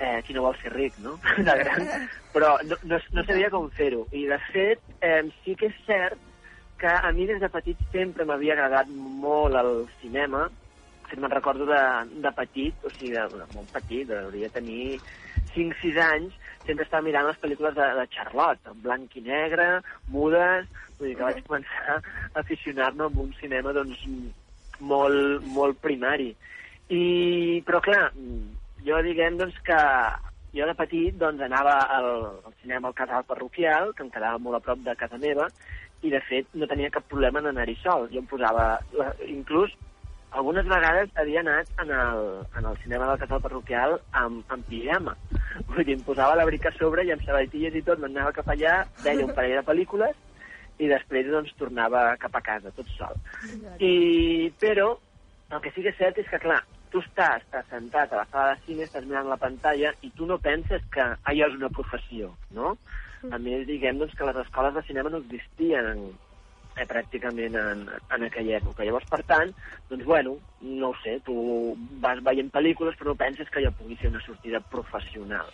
Eh, 0.00 0.22
qui 0.24 0.32
no 0.32 0.46
vol 0.46 0.56
ser 0.62 0.72
ric, 0.72 0.96
no? 1.04 1.18
De 1.46 1.54
gran. 1.60 2.08
Però 2.32 2.54
no, 2.64 2.78
no, 2.88 2.98
no 3.12 3.24
sabia 3.28 3.50
com 3.52 3.68
fer-ho. 3.76 4.06
I, 4.16 4.24
de 4.30 4.38
fet, 4.48 4.82
eh, 5.04 5.22
sí 5.44 5.56
que 5.60 5.68
és 5.68 5.80
cert 5.86 6.20
que 6.80 6.88
a 6.88 7.10
mi 7.12 7.26
des 7.28 7.42
de 7.42 7.50
petit 7.52 7.80
sempre 7.92 8.24
m'havia 8.24 8.56
agradat 8.56 8.88
molt 8.96 9.58
el 9.60 9.74
cinema. 10.00 10.46
De 10.48 11.10
fet, 11.10 11.20
me'n 11.20 11.34
recordo 11.34 11.66
de, 11.68 11.82
de 12.24 12.32
petit, 12.38 12.86
o 12.86 12.92
sigui, 12.96 13.12
de, 13.18 13.26
de 13.42 13.48
molt 13.52 13.68
petit, 13.76 14.08
hauria 14.16 14.48
de 14.48 14.56
tenir 14.56 15.02
5-6 15.52 16.00
anys 16.06 16.38
sempre 16.66 16.84
estava 16.84 17.04
mirant 17.04 17.26
les 17.26 17.40
pel·lícules 17.42 17.74
de, 17.74 17.86
de 17.98 18.06
Charlotte, 18.14 18.70
en 18.70 18.80
blanc 18.84 19.16
i 19.16 19.24
negre, 19.26 19.66
mudes, 20.12 20.68
vull 20.98 21.10
dir 21.10 21.16
que 21.18 21.26
vaig 21.26 21.42
començar 21.46 21.96
a 21.96 22.00
aficionar-me 22.42 23.08
amb 23.08 23.20
un 23.24 23.32
cinema 23.40 23.74
doncs, 23.76 24.04
molt, 24.92 25.46
molt 25.56 25.80
primari. 25.82 26.30
I, 26.90 27.02
però 27.66 27.80
clar, 27.84 28.06
jo 28.86 29.02
diguem 29.06 29.38
doncs, 29.40 29.58
que 29.66 29.80
jo 30.56 30.66
de 30.66 30.74
petit 30.78 31.18
doncs, 31.18 31.42
anava 31.46 31.76
al, 31.98 32.10
al 32.46 32.56
cinema 32.62 32.90
al 32.90 32.96
casal 32.98 33.26
parroquial, 33.28 33.92
que 33.94 34.06
em 34.06 34.10
quedava 34.10 34.40
molt 34.42 34.58
a 34.58 34.64
prop 34.64 34.82
de 34.86 34.96
casa 34.98 35.20
meva, 35.20 35.46
i 36.02 36.10
de 36.10 36.20
fet 36.26 36.48
no 36.56 36.68
tenia 36.68 36.92
cap 36.92 37.06
problema 37.10 37.42
en 37.42 37.50
anar-hi 37.50 37.76
sol. 37.82 38.08
Jo 38.12 38.22
em 38.22 38.28
posava, 38.30 38.72
la, 38.96 39.12
inclús 39.28 39.74
algunes 40.30 40.66
vegades 40.70 41.10
havia 41.18 41.42
anat 41.42 41.70
en 41.82 41.90
el, 41.90 42.24
en 42.56 42.66
el 42.70 42.76
cinema 42.84 43.08
del 43.10 43.20
casal 43.22 43.42
parroquial 43.42 43.98
amb, 44.22 44.44
amb 44.48 44.66
pijama. 44.70 45.16
Vull 45.68 45.84
dir, 45.84 45.96
em 45.98 46.04
posava 46.06 46.36
l'abric 46.38 46.68
a 46.70 46.74
sobre 46.78 47.04
i 47.04 47.12
amb 47.14 47.24
sabatilles 47.26 47.76
i 47.76 47.84
tot 47.86 48.00
m'anava 48.00 48.34
cap 48.36 48.50
allà, 48.54 48.80
veia 49.04 49.26
un 49.26 49.34
parell 49.34 49.58
de 49.58 49.66
pel·lícules 49.66 50.18
i 50.80 50.88
després 50.88 51.28
doncs 51.28 51.52
tornava 51.58 52.04
cap 52.22 52.36
a 52.38 52.42
casa, 52.44 52.72
tot 52.76 52.88
sol. 52.96 53.16
I, 53.82 54.52
però 54.62 54.92
el 55.50 55.64
que 55.64 55.72
sí 55.74 55.82
que 55.82 55.92
és 55.92 55.98
cert 55.98 56.20
és 56.22 56.30
que, 56.30 56.38
clar, 56.40 56.62
tu 56.90 57.02
estàs, 57.04 57.44
estàs 57.44 57.68
sentat 57.70 58.12
a 58.12 58.22
la 58.22 58.26
sala 58.30 58.54
de 58.54 58.64
cine, 58.66 58.86
estàs 58.86 59.06
mirant 59.06 59.28
la 59.30 59.38
pantalla 59.40 59.92
i 60.06 60.10
tu 60.16 60.26
no 60.26 60.40
penses 60.42 60.82
que 60.94 61.06
allò 61.30 61.48
és 61.48 61.56
una 61.58 61.70
professió, 61.74 62.32
no? 62.56 62.74
A 63.28 63.38
més, 63.38 63.66
diguem 63.68 63.98
doncs, 64.00 64.14
que 64.16 64.26
les 64.26 64.38
escoles 64.42 64.74
de 64.74 64.82
cinema 64.86 65.10
no 65.12 65.20
existien 65.20 66.06
eh, 66.08 66.86
pràcticament 66.88 67.58
en, 67.60 67.82
en 68.16 68.24
aquella 68.26 68.56
època. 68.58 68.86
Llavors, 68.86 69.08
per 69.12 69.20
tant, 69.28 69.52
doncs, 69.90 70.06
bueno, 70.08 70.38
no 70.64 70.90
ho 70.90 70.96
sé, 71.02 71.18
tu 71.26 71.36
vas 72.00 72.22
veient 72.24 72.48
pel·lícules 72.54 72.96
però 72.96 73.12
no 73.12 73.20
penses 73.20 73.50
que 73.50 73.60
allò 73.60 73.74
pugui 73.76 73.98
ser 74.00 74.12
una 74.14 74.24
sortida 74.24 74.62
professional. 74.72 75.52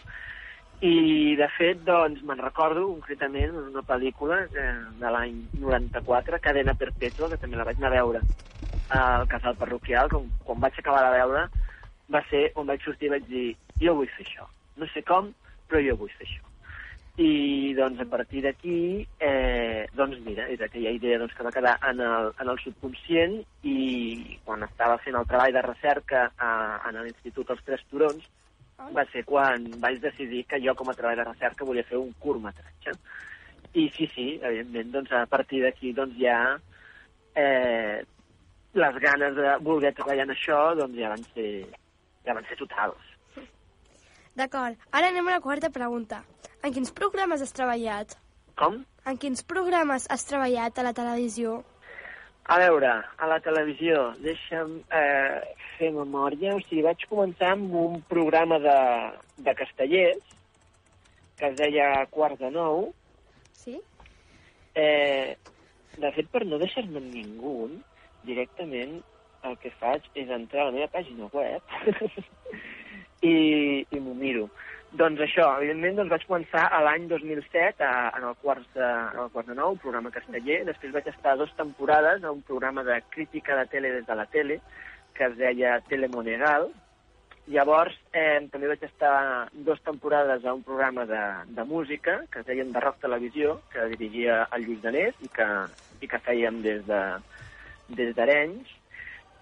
I, 0.85 1.37
de 1.41 1.47
fet, 1.57 1.79
doncs, 1.87 2.21
me'n 2.29 2.41
recordo 2.43 2.83
concretament 2.91 3.55
una 3.57 3.83
pel·lícula 3.87 4.43
eh, 4.45 4.73
de 5.01 5.13
l'any 5.13 5.39
94, 5.57 6.41
Cadena 6.45 6.75
Perpètua, 6.77 7.31
que 7.33 7.39
també 7.41 7.57
la 7.57 7.65
vaig 7.65 7.81
anar 7.81 7.95
a 7.95 7.97
veure 7.97 8.21
al 8.97 9.25
casal 9.31 9.57
parroquial, 9.57 10.11
com, 10.13 10.29
quan 10.45 10.61
vaig 10.61 10.77
acabar 10.79 11.07
de 11.07 11.15
veure, 11.17 11.47
va 12.13 12.23
ser 12.29 12.51
on 12.61 12.69
vaig 12.69 12.85
sortir 12.85 13.09
i 13.09 13.15
vaig 13.17 13.25
dir 13.31 13.47
jo 13.81 13.97
vull 13.97 14.13
fer 14.19 14.27
això. 14.27 14.45
No 14.77 14.87
sé 14.93 15.03
com, 15.03 15.33
però 15.67 15.81
jo 15.81 15.97
vull 15.97 16.13
fer 16.13 16.29
això. 16.29 16.45
I 17.25 17.73
doncs 17.73 18.03
a 18.05 18.11
partir 18.13 18.43
d'aquí, 18.45 19.07
eh, 19.19 19.89
doncs 19.97 20.21
mira, 20.21 20.45
és 20.53 20.61
aquella 20.61 20.93
idea 20.93 21.19
doncs, 21.19 21.33
que 21.33 21.47
va 21.47 21.57
quedar 21.57 21.79
en 21.89 22.05
el, 22.05 22.35
en 22.37 22.51
el 22.53 22.61
subconscient 22.61 23.39
i 23.65 24.39
quan 24.45 24.69
estava 24.69 25.01
fent 25.01 25.17
el 25.17 25.25
treball 25.31 25.57
de 25.57 25.63
recerca 25.65 26.27
a, 26.37 26.51
en 26.85 27.01
l'Institut 27.01 27.57
Els 27.57 27.65
Tres 27.65 27.89
Turons, 27.89 28.29
va 28.97 29.05
ser 29.13 29.25
quan 29.25 29.65
vaig 29.83 30.01
decidir 30.03 30.45
que 30.51 30.61
jo 30.63 30.75
com 30.75 30.91
a 30.91 30.95
treball 30.97 31.17
de 31.21 31.25
recerca 31.29 31.65
volia 31.69 31.87
fer 31.89 31.99
un 31.99 32.13
curtmetratge. 32.21 32.95
I 33.77 33.89
sí, 33.97 34.09
sí, 34.15 34.27
evidentment, 34.43 34.93
doncs 34.93 35.13
a 35.13 35.27
partir 35.29 35.63
d'aquí 35.65 35.93
doncs 35.97 36.17
ja 36.21 36.39
eh, 37.35 38.05
les 38.77 38.99
ganes 39.03 39.37
de 39.37 39.57
voler 39.65 39.93
treballar 39.97 40.27
en 40.29 40.35
això 40.37 40.61
doncs 40.79 40.97
ja 41.01 41.13
van 41.13 41.25
ser, 41.33 41.51
ja 42.25 42.37
van 42.37 42.49
ser 42.49 42.59
totals. 42.61 43.13
D'acord, 44.37 44.77
ara 44.93 45.09
anem 45.09 45.29
a 45.29 45.39
la 45.39 45.45
quarta 45.45 45.73
pregunta. 45.73 46.21
En 46.63 46.73
quins 46.73 46.93
programes 46.93 47.41
has 47.41 47.55
treballat? 47.57 48.17
Com? 48.61 48.83
En 49.09 49.17
quins 49.21 49.45
programes 49.45 50.09
has 50.13 50.25
treballat 50.29 50.79
a 50.79 50.85
la 50.85 50.93
televisió? 50.97 51.63
A 52.47 52.59
veure, 52.63 52.91
a 53.19 53.27
la 53.27 53.41
televisió, 53.43 54.13
deixa'm 54.23 54.77
eh, 54.95 55.41
fer 55.79 55.91
memòria. 55.95 56.55
O 56.55 56.61
sigui, 56.63 56.85
vaig 56.87 57.03
començar 57.11 57.51
amb 57.57 57.75
un 57.81 57.99
programa 58.07 58.61
de, 58.63 58.77
de 59.43 59.55
castellers, 59.59 60.37
que 61.41 61.51
es 61.51 61.59
deia 61.59 61.89
Quarts 62.13 62.39
de 62.45 62.53
Nou. 62.55 62.93
Sí? 63.65 63.81
Eh, 64.79 65.35
de 65.99 66.13
fet, 66.15 66.31
per 66.31 66.45
no 66.47 66.61
deixar-me 66.63 67.03
amb 67.03 67.11
ningú, 67.19 67.57
directament 68.29 69.01
el 69.47 69.59
que 69.63 69.75
faig 69.81 70.07
és 70.19 70.31
entrar 70.31 70.65
a 70.65 70.71
la 70.71 70.75
meva 70.75 70.89
pàgina 70.91 71.29
web 71.35 71.75
i, 73.23 73.37
i 73.91 74.01
m'ho 74.03 74.15
miro. 74.19 74.47
Doncs 74.95 75.21
això, 75.21 75.49
evidentment, 75.59 75.97
doncs 75.99 76.13
vaig 76.13 76.25
començar 76.29 76.63
a 76.73 76.79
l'any 76.87 77.09
2007 77.11 77.85
a, 77.85 78.13
en, 78.17 78.25
el 78.31 78.37
quarts 78.43 78.69
de, 78.77 78.87
en 78.87 79.21
el 79.25 79.31
Quarts 79.35 79.51
de 79.51 79.57
Nou, 79.59 79.75
un 79.75 79.83
programa 79.83 80.13
casteller. 80.15 80.63
Després 80.69 80.95
vaig 80.95 81.11
estar 81.11 81.35
dues 81.37 81.53
temporades 81.59 82.25
a 82.25 82.33
un 82.33 82.41
programa 82.47 82.85
de 82.87 83.01
crítica 83.11 83.59
de 83.59 83.67
tele 83.73 83.93
des 83.99 84.07
de 84.07 84.17
la 84.17 84.27
tele, 84.31 84.61
que 85.15 85.27
es 85.27 85.37
deia 85.37 85.81
Telemonegal. 85.91 86.71
Llavors, 87.51 87.95
eh, 88.13 88.41
també 88.51 88.71
vaig 88.71 88.83
estar 88.87 89.51
dues 89.53 89.83
temporades 89.87 90.45
a 90.45 90.55
un 90.55 90.63
programa 90.67 91.05
de, 91.07 91.23
de 91.59 91.65
música, 91.65 92.21
que 92.33 92.41
es 92.41 92.47
deien 92.47 92.73
de 92.73 92.81
Rock 92.81 93.03
Televisió, 93.03 93.61
que 93.73 93.85
dirigia 93.93 94.47
el 94.57 94.65
Lluís 94.67 94.83
Danés 94.83 95.19
i 95.23 95.31
que, 95.35 95.47
i 96.01 96.09
que 96.11 96.23
fèiem 96.27 96.63
des 96.65 96.83
de 96.89 97.03
des 97.89 98.17
d'Arenys. 98.17 98.73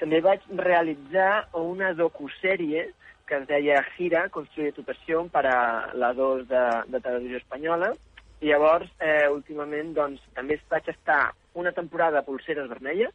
També 0.00 0.20
vaig 0.20 0.42
realitzar 0.58 1.46
una 1.56 1.94
docusèrie 1.96 2.90
que 3.26 3.36
es 3.36 3.46
deia 3.48 3.82
Gira, 3.96 4.28
Construye 4.28 4.72
tu 4.72 4.84
pasión, 4.84 5.28
per 5.28 5.46
a 5.46 5.92
la 5.94 6.12
2 6.12 6.48
de, 6.48 6.64
de 6.88 7.00
Televisió 7.00 7.38
Espanyola. 7.38 7.92
I 8.40 8.50
llavors, 8.50 8.90
eh, 9.00 9.28
últimament, 9.32 9.94
doncs, 9.96 10.20
també 10.36 10.58
vaig 10.70 10.90
estar 10.92 11.32
una 11.54 11.72
temporada 11.72 12.20
a 12.20 12.26
Pulseres 12.26 12.68
Vermelles. 12.68 13.14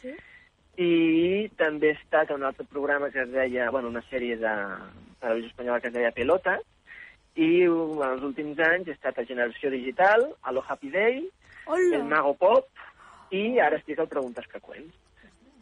Sí? 0.00 0.12
I 0.82 1.48
també 1.56 1.92
he 1.92 1.96
estat 1.98 2.30
a 2.30 2.36
un 2.36 2.44
altre 2.48 2.66
programa 2.68 3.10
que 3.10 3.22
es 3.22 3.32
deia, 3.32 3.70
bueno, 3.70 3.88
una 3.88 4.04
sèrie 4.08 4.36
de 4.40 4.52
Televisió 5.20 5.50
Espanyola 5.52 5.80
que 5.80 5.92
es 5.92 5.96
deia 5.96 6.12
Pelota. 6.16 6.58
I 7.36 7.50
en 7.64 8.02
els 8.04 8.24
últims 8.26 8.58
anys 8.60 8.88
he 8.88 8.96
estat 8.96 9.18
a 9.18 9.24
Generació 9.28 9.70
Digital, 9.72 10.26
a 10.42 10.52
Lo 10.52 10.64
Happy 10.66 10.90
Day, 10.90 11.22
Hola. 11.64 11.96
El 11.96 12.04
Mago 12.10 12.34
Pop, 12.34 12.68
i 13.30 13.58
ara 13.62 13.78
estic 13.78 14.00
al 14.02 14.10
Preguntes 14.10 14.48
que 14.50 14.60
Cuents. 14.60 14.92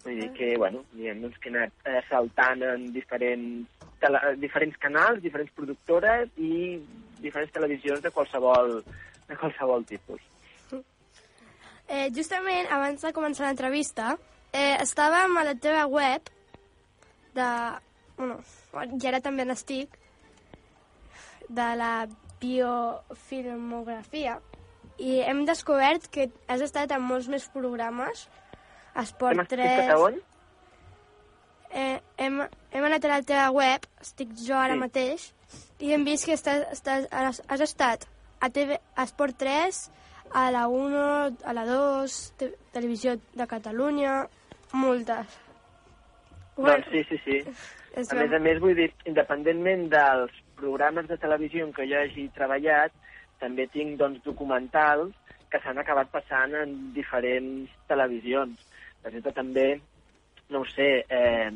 Vull 0.04 0.16
dir 0.16 0.30
que, 0.32 0.54
bueno, 0.56 0.84
diguem, 0.96 1.20
doncs, 1.26 1.36
que 1.42 1.50
he 1.50 1.52
anat 1.52 1.72
eh, 1.84 2.00
saltant 2.08 2.62
en 2.64 2.86
diferents, 2.94 3.68
tele, 4.00 4.20
diferents 4.40 4.76
canals, 4.80 5.20
diferents 5.20 5.52
productores 5.56 6.30
i 6.40 6.80
diferents 7.20 7.52
televisions 7.52 8.00
de 8.00 8.12
qualsevol, 8.14 8.78
de 9.28 9.36
qualsevol 9.36 9.84
tipus. 9.88 10.22
Eh, 11.90 12.08
justament, 12.14 12.68
abans 12.70 13.02
de 13.02 13.12
començar 13.12 13.48
l'entrevista, 13.48 14.14
eh, 14.52 14.76
estàvem 14.78 15.36
a 15.36 15.44
la 15.48 15.54
teva 15.58 15.86
web 15.90 16.22
de... 17.34 17.48
Bueno, 18.20 18.36
i 18.94 19.06
ara 19.08 19.20
també 19.24 19.44
n'estic, 19.48 19.88
de 21.48 21.68
la 21.80 22.06
biofilmografia, 22.40 24.38
i 25.00 25.20
hem 25.24 25.44
descobert 25.48 26.06
que 26.12 26.28
has 26.46 26.60
estat 26.62 26.92
en 26.92 27.02
molts 27.02 27.28
més 27.32 27.48
programes, 27.50 28.28
Esport 28.96 29.38
Hem 29.38 29.46
3... 29.46 29.66
estat 29.70 29.94
a 29.94 29.98
on? 30.02 30.20
Eh, 31.70 32.00
hem, 32.18 32.40
hem 32.72 32.84
anat 32.88 33.04
a 33.06 33.12
la 33.12 33.20
teva 33.22 33.50
web, 33.54 33.84
estic 34.02 34.32
jo 34.42 34.56
ara 34.58 34.74
Sí. 34.74 34.80
mateix, 34.80 35.26
i 35.78 35.92
hem 35.94 36.04
vist 36.04 36.26
que 36.26 36.34
estàs, 36.34 36.64
estàs, 36.74 37.06
has, 37.12 37.60
estat 37.60 38.08
a, 38.40 38.50
TV, 38.50 38.80
a 38.96 39.06
Esport 39.06 39.38
3, 39.38 39.78
a 40.34 40.50
la 40.50 40.66
1, 40.68 41.36
a 41.44 41.52
la 41.54 41.66
2, 41.66 42.18
te, 42.38 42.50
Televisió 42.72 43.16
de 43.34 43.46
Catalunya, 43.46 44.26
moltes. 44.72 45.38
Doncs 46.56 46.90
sí, 46.90 47.04
sí, 47.08 47.20
sí. 47.24 47.44
A 47.90 48.14
més 48.14 48.30
a 48.30 48.38
més, 48.38 48.60
vull 48.62 48.76
dir, 48.78 48.92
independentment 49.10 49.88
dels 49.90 50.34
programes 50.54 51.08
de 51.08 51.16
televisió 51.18 51.64
en 51.66 51.72
què 51.74 51.88
jo 51.90 51.98
hagi 51.98 52.28
treballat, 52.36 52.92
també 53.42 53.66
tinc 53.72 53.96
doncs, 53.98 54.20
documentals 54.22 55.10
que 55.50 55.58
s'han 55.58 55.80
acabat 55.82 56.12
passant 56.12 56.54
en 56.54 56.76
diferents 56.94 57.72
televisions. 57.90 58.62
Exemple, 59.04 59.32
també, 59.32 59.66
no 60.50 60.60
ho 60.60 60.68
sé, 60.74 60.88
eh, 61.08 61.50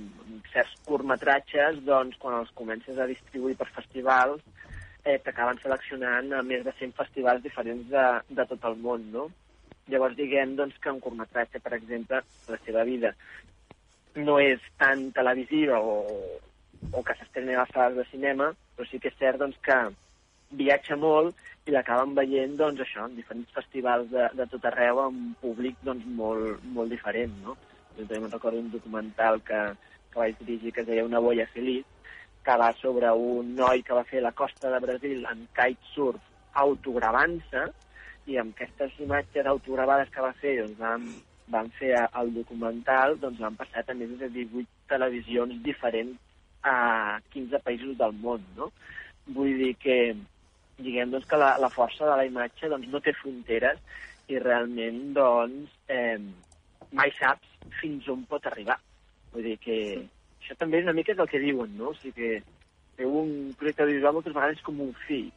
certs 0.53 0.75
curtmetratges, 0.89 1.81
doncs, 1.87 2.19
quan 2.23 2.39
els 2.41 2.53
comences 2.57 2.99
a 2.99 3.09
distribuir 3.11 3.57
per 3.61 3.69
festivals, 3.75 4.43
eh, 5.05 5.19
t'acaben 5.25 5.61
seleccionant 5.63 6.33
a 6.33 6.43
més 6.43 6.65
de 6.65 6.73
100 6.79 6.95
festivals 6.97 7.43
diferents 7.45 7.89
de, 7.91 8.07
de 8.39 8.47
tot 8.53 8.65
el 8.71 8.79
món, 8.81 9.11
no? 9.13 9.29
Llavors, 9.93 10.17
diguem 10.17 10.55
doncs, 10.57 10.79
que 10.81 10.93
un 10.95 11.03
curtmetratge, 11.05 11.61
per 11.61 11.75
exemple, 11.77 12.23
la 12.49 12.61
seva 12.65 12.87
vida 12.89 13.13
no 14.15 14.39
és 14.39 14.63
tan 14.79 15.09
televisiva 15.13 15.81
o, 15.83 15.99
o 16.93 17.03
que 17.03 17.17
s'estreni 17.19 17.57
a 17.57 17.65
les 17.65 17.75
sales 17.75 17.99
de 17.99 18.05
cinema, 18.13 18.53
però 18.77 18.87
sí 18.89 19.01
que 19.03 19.11
és 19.11 19.19
cert 19.19 19.41
doncs, 19.43 19.59
que 19.67 19.79
viatja 20.59 20.97
molt 20.97 21.37
i 21.67 21.73
l'acaben 21.73 22.15
veient 22.17 22.57
doncs, 22.61 22.83
això, 22.85 23.07
en 23.09 23.17
diferents 23.17 23.51
festivals 23.57 24.11
de, 24.13 24.29
de 24.39 24.47
tot 24.53 24.67
arreu 24.69 25.01
amb 25.05 25.17
un 25.17 25.33
públic 25.41 25.81
doncs, 25.87 26.05
molt, 26.19 26.63
molt 26.77 26.93
diferent. 26.93 27.33
No? 27.45 27.57
Jo 27.97 28.05
també 28.05 28.21
me'n 28.25 28.35
recordo 28.35 28.61
un 28.61 28.71
documental 28.73 29.41
que, 29.49 29.61
que 30.13 30.21
vaig 30.21 30.39
dirigir 30.43 30.75
que 30.75 30.85
es 30.85 30.91
deia 30.91 31.07
Una 31.07 31.23
boia 31.25 31.47
feliç, 31.55 31.87
que 32.45 32.57
va 32.61 32.73
sobre 32.77 33.11
un 33.11 33.55
noi 33.57 33.83
que 33.83 33.97
va 33.97 34.05
fer 34.05 34.21
la 34.23 34.35
costa 34.37 34.71
de 34.71 34.81
Brasil 34.85 35.25
en 35.31 35.47
kitesurf 35.57 36.21
autogravant-se 36.65 37.65
i 38.31 38.37
amb 38.41 38.53
aquestes 38.55 38.99
imatges 39.05 39.49
autogravades 39.49 40.11
que 40.13 40.25
va 40.25 40.35
fer 40.41 40.59
doncs, 40.61 40.77
vam, 40.81 41.09
vam 41.55 41.71
fer 41.79 41.95
el 42.05 42.35
documental, 42.37 43.17
doncs 43.21 43.41
van 43.45 43.57
passar 43.57 43.85
també 43.89 44.09
des 44.11 44.21
de 44.21 44.31
18 44.37 44.69
televisions 44.93 45.57
diferents 45.65 46.21
a 46.65 47.21
15 47.33 47.61
països 47.65 47.97
del 48.01 48.15
món, 48.21 48.45
no? 48.57 48.71
Vull 49.37 49.57
dir 49.61 49.75
que, 49.81 49.99
diguem 50.79 51.13
doncs, 51.13 51.29
que 51.31 51.39
la, 51.41 51.55
la 51.63 51.71
força 51.71 52.09
de 52.09 52.17
la 52.19 52.27
imatge 52.27 52.71
doncs, 52.71 52.89
no 52.91 53.01
té 53.05 53.15
fronteres 53.17 53.79
i 54.33 54.41
realment 54.41 55.13
doncs, 55.17 55.71
eh, 55.93 56.19
mai 56.95 57.13
saps 57.19 57.71
fins 57.81 58.09
on 58.13 58.25
pot 58.31 58.47
arribar. 58.49 58.79
Vull 59.35 59.47
dir 59.51 59.57
que 59.63 59.79
això 60.41 60.57
també 60.59 60.83
una 60.83 60.95
mica 60.97 61.15
és 61.15 61.23
el 61.23 61.31
que 61.31 61.43
diuen, 61.43 61.77
no? 61.79 61.93
O 61.93 61.99
sigui 61.99 62.15
que 62.19 62.43
fer 62.99 63.09
un 63.09 63.55
projecte 63.59 63.85
audiovisual 63.85 64.15
moltes 64.19 64.37
vegades 64.37 64.63
com 64.67 64.81
un 64.85 64.93
fill. 65.07 65.31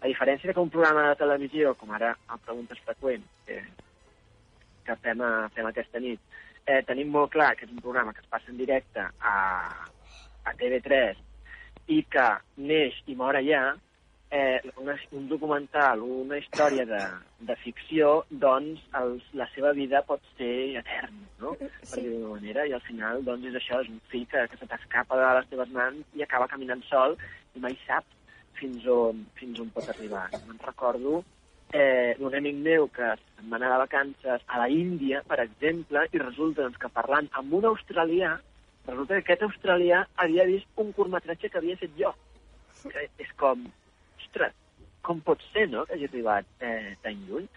A 0.00 0.10
diferència 0.10 0.48
de 0.48 0.54
que 0.54 0.64
un 0.64 0.72
programa 0.72 1.08
de 1.08 1.18
televisió, 1.20 1.74
com 1.80 1.92
ara 1.96 2.14
a 2.28 2.38
Preguntes 2.38 2.80
Freqüents, 2.84 3.28
que, 3.46 3.60
que 4.84 4.96
fem, 5.04 5.22
a, 5.24 5.48
fem 5.54 5.68
aquesta 5.70 6.02
nit, 6.02 6.20
eh, 6.66 6.80
tenim 6.88 7.12
molt 7.12 7.32
clar 7.32 7.54
que 7.56 7.68
és 7.68 7.72
un 7.72 7.80
programa 7.84 8.12
que 8.12 8.24
es 8.24 8.30
passa 8.32 8.50
en 8.52 8.58
directe 8.60 9.04
a, 9.04 9.36
a 10.44 10.54
TV3 10.60 11.22
i 11.94 12.02
que 12.10 12.26
neix 12.56 13.00
i 13.08 13.16
mor 13.16 13.36
allà, 13.36 13.62
eh, 14.34 14.60
una, 14.76 14.96
un 15.12 15.28
documental, 15.28 16.00
una 16.02 16.38
història 16.40 16.82
de, 16.88 17.00
de 17.46 17.54
ficció, 17.62 18.08
doncs 18.44 18.82
els, 18.98 19.22
la 19.38 19.46
seva 19.52 19.70
vida 19.76 20.00
pot 20.08 20.24
ser 20.34 20.80
eterna, 20.80 21.28
no? 21.38 21.52
Per 21.60 22.00
dir 22.00 22.08
d'una 22.08 22.32
manera, 22.32 22.64
i 22.66 22.74
al 22.74 22.82
final 22.82 23.22
doncs 23.28 23.46
és 23.52 23.60
això, 23.60 23.78
és 23.84 23.92
un 23.92 24.00
fill 24.10 24.24
que, 24.32 24.42
que 24.50 24.58
se 24.58 24.66
t'escapa 24.72 25.20
de 25.20 25.28
les 25.38 25.46
teves 25.52 25.70
mans 25.76 26.18
i 26.18 26.26
acaba 26.26 26.50
caminant 26.50 26.82
sol 26.88 27.14
i 27.54 27.62
mai 27.62 27.78
sap 27.84 28.10
fins 28.58 28.88
on, 28.90 29.22
fins 29.38 29.62
on 29.62 29.70
pot 29.76 29.86
arribar. 29.94 30.24
Me'n 30.48 30.58
recordo 30.66 31.22
eh, 31.70 32.16
d'un 32.18 32.34
amic 32.34 32.58
meu 32.66 32.88
que 32.98 33.12
se'n 33.20 33.54
va 33.54 33.60
anar 33.60 33.70
de 33.76 33.78
vacances 33.84 34.50
a 34.50 34.60
la 34.64 34.68
Índia, 34.80 35.22
per 35.30 35.38
exemple, 35.46 36.08
i 36.10 36.24
resulta 36.24 36.66
doncs, 36.66 36.82
que 36.82 36.90
parlant 36.98 37.30
amb 37.38 37.54
un 37.60 37.70
australià, 37.70 38.34
resulta 38.90 39.14
que 39.14 39.24
aquest 39.28 39.46
australià 39.46 40.02
havia 40.26 40.50
vist 40.50 40.82
un 40.82 40.90
curtmetratge 40.98 41.54
que 41.54 41.62
havia 41.62 41.78
fet 41.78 41.94
jo. 42.02 42.10
Que 42.84 43.06
és 43.22 43.30
com, 43.40 43.62
ostres, 44.34 44.52
com 45.02 45.20
pot 45.20 45.40
ser, 45.52 45.68
no?, 45.70 45.84
que 45.86 45.94
hagi 45.94 46.08
arribat 46.08 46.46
eh, 46.60 46.96
tan 47.02 47.24
lluny. 47.28 47.48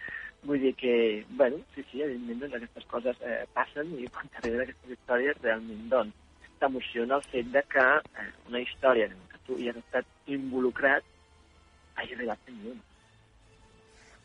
Vull 0.46 0.60
dir 0.62 0.74
que, 0.78 1.24
bueno, 1.30 1.58
sí, 1.74 1.82
sí, 1.90 2.02
evidentment, 2.02 2.44
doncs, 2.44 2.54
aquestes 2.60 2.86
coses 2.90 3.22
eh, 3.26 3.44
passen 3.54 3.90
i 3.98 4.06
quan 4.14 4.28
t'arriben 4.34 4.62
aquestes 4.62 4.94
històries 4.94 5.40
realment, 5.42 5.88
doncs, 5.90 6.14
t'emociona 6.60 7.18
el 7.18 7.24
fet 7.32 7.50
de 7.54 7.62
que 7.72 7.86
eh, 7.98 8.28
una 8.50 8.62
història 8.62 9.08
en 9.08 9.16
què 9.32 9.40
tu 9.46 9.58
hi 9.58 9.72
has 9.72 9.80
estat 9.80 10.30
involucrat 10.30 11.06
hagi 11.98 12.14
arribat 12.14 12.44
tan 12.46 12.62
lluny. 12.62 12.78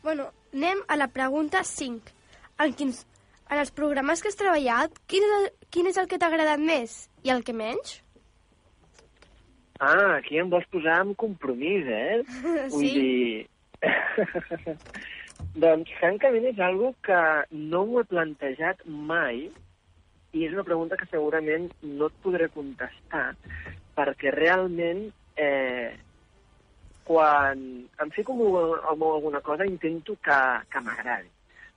Bueno, 0.04 0.28
anem 0.52 0.84
a 0.86 1.00
la 1.00 1.08
pregunta 1.08 1.64
5. 1.64 2.14
En, 2.62 2.74
quins, 2.78 3.02
en 3.50 3.58
els 3.58 3.74
programes 3.74 4.22
que 4.22 4.30
has 4.30 4.38
treballat, 4.38 4.94
quin 5.10 5.26
és 5.26 5.36
el, 5.40 5.50
quin 5.74 5.90
és 5.90 5.98
el 5.98 6.06
que 6.06 6.20
t'ha 6.20 6.30
agradat 6.30 6.62
més 6.62 7.08
i 7.26 7.34
el 7.34 7.42
que 7.42 7.56
menys? 7.56 8.03
Ah, 9.80 10.16
aquí 10.16 10.38
em 10.38 10.48
vols 10.50 10.66
posar 10.72 11.00
en 11.04 11.14
compromís, 11.18 11.86
eh? 11.86 12.22
Vull 12.72 12.86
Sí. 12.86 12.94
dir... 12.94 13.46
doncs, 15.54 15.90
francament, 16.00 16.46
és 16.50 16.58
algo 16.58 16.94
que 17.04 17.18
no 17.52 17.84
m'ho 17.86 18.00
he 18.02 18.08
plantejat 18.10 18.80
mai 18.86 19.44
i 20.34 20.46
és 20.46 20.54
una 20.54 20.64
pregunta 20.66 20.96
que 20.98 21.06
segurament 21.10 21.68
no 21.84 22.08
et 22.10 22.16
podré 22.24 22.48
contestar 22.50 23.36
perquè 23.94 24.32
realment 24.34 25.04
eh, 25.38 25.92
quan 27.06 27.60
em 28.02 28.10
fico 28.16 28.34
en 28.34 29.04
alguna 29.06 29.40
cosa 29.46 29.66
intento 29.68 30.16
que, 30.24 30.40
que 30.72 30.80
m'agradi, 30.82 31.30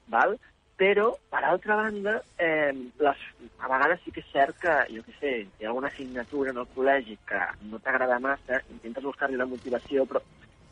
val? 0.09 0.37
Però, 0.77 1.07
per 1.31 1.39
altra 1.43 1.75
banda, 1.75 2.19
eh, 2.37 2.71
les, 3.01 3.21
a 3.57 3.69
vegades 3.71 4.03
sí 4.03 4.11
que 4.13 4.21
és 4.21 4.27
cert 4.29 4.59
que, 4.61 4.73
jo 4.93 5.01
què 5.07 5.15
sé, 5.17 5.31
hi 5.47 5.65
ha 5.65 5.71
alguna 5.71 5.89
assignatura 5.89 6.53
en 6.53 6.59
el 6.61 6.67
col·legi 6.75 7.17
que 7.25 7.39
no 7.71 7.79
t'agrada 7.81 8.19
massa, 8.21 8.59
intentes 8.75 9.07
buscar-li 9.07 9.39
la 9.39 9.49
motivació, 9.49 10.05
però 10.05 10.21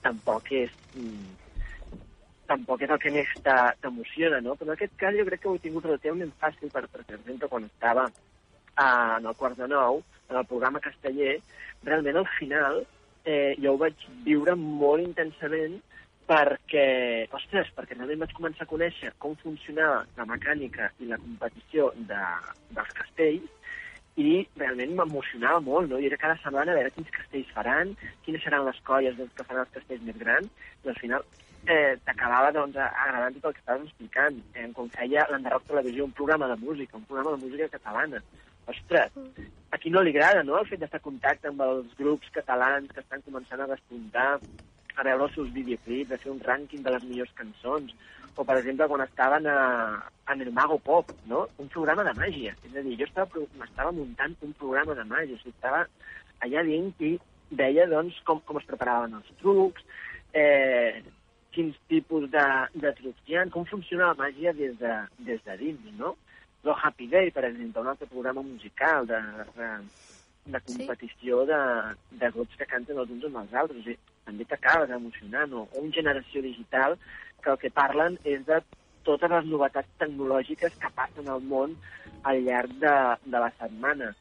tampoc 0.06 0.52
és, 0.54 0.76
mm, 0.94 1.32
tampoc 2.52 2.86
és 2.86 2.94
el 2.94 3.02
que 3.02 3.16
més 3.16 3.32
t'emociona, 3.82 4.44
no? 4.46 4.54
Però 4.54 4.70
en 4.70 4.76
aquest 4.76 4.94
cas 5.02 5.18
jo 5.18 5.26
crec 5.26 5.42
que 5.42 5.50
ho 5.50 5.56
he 5.58 5.64
tingut 5.66 5.90
relativament 5.90 6.38
fàcil, 6.38 6.70
per, 6.70 6.86
per 6.86 7.02
exemple, 7.08 7.50
quan 7.50 7.66
estava 7.66 8.06
eh, 8.06 9.18
en 9.18 9.26
el 9.26 9.36
quart 9.42 9.58
de 9.58 9.68
nou, 9.74 10.04
en 10.30 10.38
el 10.38 10.46
programa 10.46 10.86
casteller, 10.86 11.40
realment 11.84 12.22
al 12.22 12.30
final 12.38 12.84
eh, 13.26 13.56
jo 13.58 13.74
ho 13.74 13.82
vaig 13.82 14.06
viure 14.30 14.54
molt 14.54 15.02
intensament 15.02 15.82
perquè, 16.30 16.86
ostres, 17.38 17.70
perquè 17.78 17.98
realment 17.98 18.24
vaig 18.24 18.34
començar 18.38 18.66
a 18.66 18.72
conèixer 18.72 19.12
com 19.22 19.36
funcionava 19.42 20.04
la 20.18 20.26
mecànica 20.30 20.90
i 21.00 21.10
la 21.10 21.20
competició 21.22 21.92
de, 22.10 22.22
dels 22.74 22.96
castells 22.98 23.52
i 24.16 24.46
realment 24.56 24.94
m'emocionava 24.96 25.60
molt, 25.64 25.90
no? 25.92 26.00
I 26.00 26.08
era 26.08 26.20
cada 26.20 26.38
setmana 26.42 26.72
a 26.72 26.78
veure 26.78 26.94
quins 26.96 27.12
castells 27.14 27.52
faran, 27.56 27.92
quines 28.26 28.46
seran 28.46 28.64
les 28.68 28.80
colles 28.88 29.18
doncs, 29.18 29.34
que 29.36 29.48
faran 29.48 29.66
els 29.66 29.74
castells 29.76 30.06
més 30.08 30.22
grans, 30.22 30.70
i 30.86 30.92
al 30.92 31.02
final 31.02 31.26
eh, 31.68 31.98
t'acabava 32.08 32.54
doncs, 32.56 32.80
agradant 32.80 33.36
tot 33.36 33.50
el 33.50 33.58
que 33.58 33.64
estaves 33.64 33.90
explicant. 33.90 34.40
Eh, 34.56 34.70
com 34.78 34.90
feia 34.96 35.28
l'Enderroc 35.32 35.68
Televisió, 35.68 36.08
un 36.08 36.16
programa 36.16 36.48
de 36.54 36.58
música, 36.64 36.98
un 36.98 37.08
programa 37.10 37.36
de 37.36 37.44
música 37.44 37.70
catalana. 37.76 38.22
Ostres, 38.72 39.20
a 39.70 39.78
qui 39.78 39.92
no 39.94 40.02
li 40.02 40.16
agrada, 40.16 40.46
no?, 40.48 40.58
el 40.62 40.70
fet 40.70 40.82
d'estar 40.82 41.02
en 41.04 41.08
contacte 41.10 41.52
amb 41.52 41.62
els 41.68 41.92
grups 42.00 42.32
catalans 42.34 42.96
que 42.96 43.04
estan 43.04 43.22
començant 43.28 43.62
a 43.62 43.70
despuntar, 43.76 44.30
a 44.96 45.04
veure 45.04 45.28
els 45.28 45.36
seus 45.38 45.52
videoclips, 45.56 46.12
a 46.12 46.22
fer 46.22 46.32
un 46.32 46.42
rànquing 46.44 46.84
de 46.86 46.94
les 46.96 47.08
millors 47.08 47.34
cançons, 47.40 47.96
o, 48.36 48.44
per 48.44 48.58
exemple, 48.60 48.88
quan 48.92 49.04
estaven 49.06 49.48
a, 49.48 49.60
en 50.32 50.42
el 50.44 50.52
Mago 50.56 50.78
Pop, 50.84 51.12
no?, 51.32 51.46
un 51.62 51.72
programa 51.72 52.04
de 52.08 52.16
màgia. 52.20 52.56
És 52.68 52.76
a 52.76 52.84
dir, 52.84 52.98
jo 53.00 53.08
estava, 53.08 53.46
m'estava 53.60 53.94
muntant 53.96 54.36
un 54.44 54.56
programa 54.60 54.98
de 54.98 55.06
màgia, 55.08 55.38
o 55.38 55.44
sigui, 55.44 55.56
estava 55.56 55.86
allà 56.44 56.64
dins 56.68 57.06
i 57.06 57.14
veia, 57.56 57.88
doncs, 57.88 58.18
com, 58.28 58.42
com 58.48 58.60
es 58.60 58.68
preparaven 58.68 59.16
els 59.20 59.32
trucs, 59.40 59.86
eh, 60.36 61.04
quins 61.56 61.78
tipus 61.88 62.28
de, 62.34 62.46
de 62.76 62.92
trucs 62.98 63.30
hi 63.30 63.38
ha, 63.38 63.46
com 63.54 63.68
funciona 63.70 64.12
la 64.12 64.20
màgia 64.26 64.52
des 64.58 64.76
de, 64.82 64.96
des 65.30 65.40
de 65.46 65.56
dins, 65.62 65.86
no? 66.00 66.16
El 66.66 66.74
Happy 66.74 67.08
Day, 67.08 67.30
per 67.32 67.46
exemple, 67.46 67.84
un 67.84 67.92
altre 67.92 68.08
programa 68.10 68.42
musical 68.42 69.06
de, 69.08 69.20
de, 69.56 69.70
de 70.50 70.62
competició 70.66 71.44
de, 71.46 71.62
de 72.20 72.32
grups 72.34 72.58
que 72.58 72.68
canten 72.68 72.98
els 72.98 73.14
uns 73.14 73.28
amb 73.30 73.44
els 73.44 73.54
altres. 73.62 73.80
O 73.80 73.86
sigui, 73.86 74.15
també 74.26 74.46
t'acabes 74.50 74.90
emocionant. 74.92 75.54
O, 75.54 75.68
o 75.72 75.82
un 75.86 75.92
Generació 75.94 76.42
Digital, 76.42 76.98
que 77.44 77.52
el 77.54 77.58
que 77.62 77.72
parlen 77.72 78.18
és 78.26 78.44
de 78.48 78.60
totes 79.06 79.30
les 79.30 79.46
novetats 79.46 79.88
tecnològiques 80.02 80.76
que 80.82 80.90
passen 80.98 81.28
al 81.30 81.42
món 81.46 81.76
al 82.26 82.40
llarg 82.46 82.72
de, 82.82 82.94
de 83.26 83.38
la 83.44 83.52
setmana. 83.60 84.12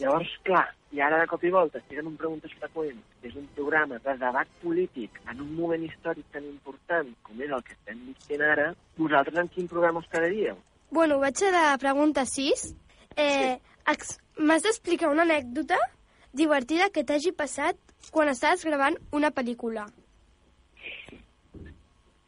Llavors, 0.00 0.28
clar, 0.44 0.66
i 0.92 1.00
ara 1.00 1.22
de 1.22 1.26
cop 1.30 1.44
i 1.46 1.50
volta 1.54 1.78
estic 1.78 2.00
en 2.02 2.10
un 2.10 2.16
Preguntes 2.20 2.52
Freqüents, 2.58 3.00
que 3.22 3.30
és 3.30 3.36
un 3.38 3.46
programa 3.56 3.96
de 4.04 4.16
debat 4.20 4.50
polític 4.62 5.20
en 5.30 5.40
un 5.40 5.54
moment 5.56 5.86
històric 5.86 6.26
tan 6.34 6.44
important 6.50 7.08
com 7.24 7.40
és 7.40 7.48
el 7.54 7.62
que 7.64 7.72
estem 7.78 8.02
vivint 8.10 8.42
ara, 8.44 8.66
vosaltres 8.98 9.38
en 9.40 9.48
quin 9.54 9.70
programa 9.70 10.02
us 10.02 10.10
quedaríeu? 10.12 10.58
Bueno, 10.90 11.16
vaig 11.22 11.40
a 11.48 11.52
la 11.54 11.78
pregunta 11.80 12.26
6. 12.26 12.66
Eh, 13.16 13.56
ex- 13.94 14.18
M'has 14.36 14.62
d'explicar 14.66 15.08
una 15.08 15.22
anècdota 15.24 15.78
divertida 16.36 16.90
que 16.92 17.04
t'hagi 17.08 17.32
passat 17.32 17.78
quan 18.14 18.30
estaves 18.32 18.64
gravant 18.66 18.96
una 19.16 19.30
pel·lícula. 19.34 19.86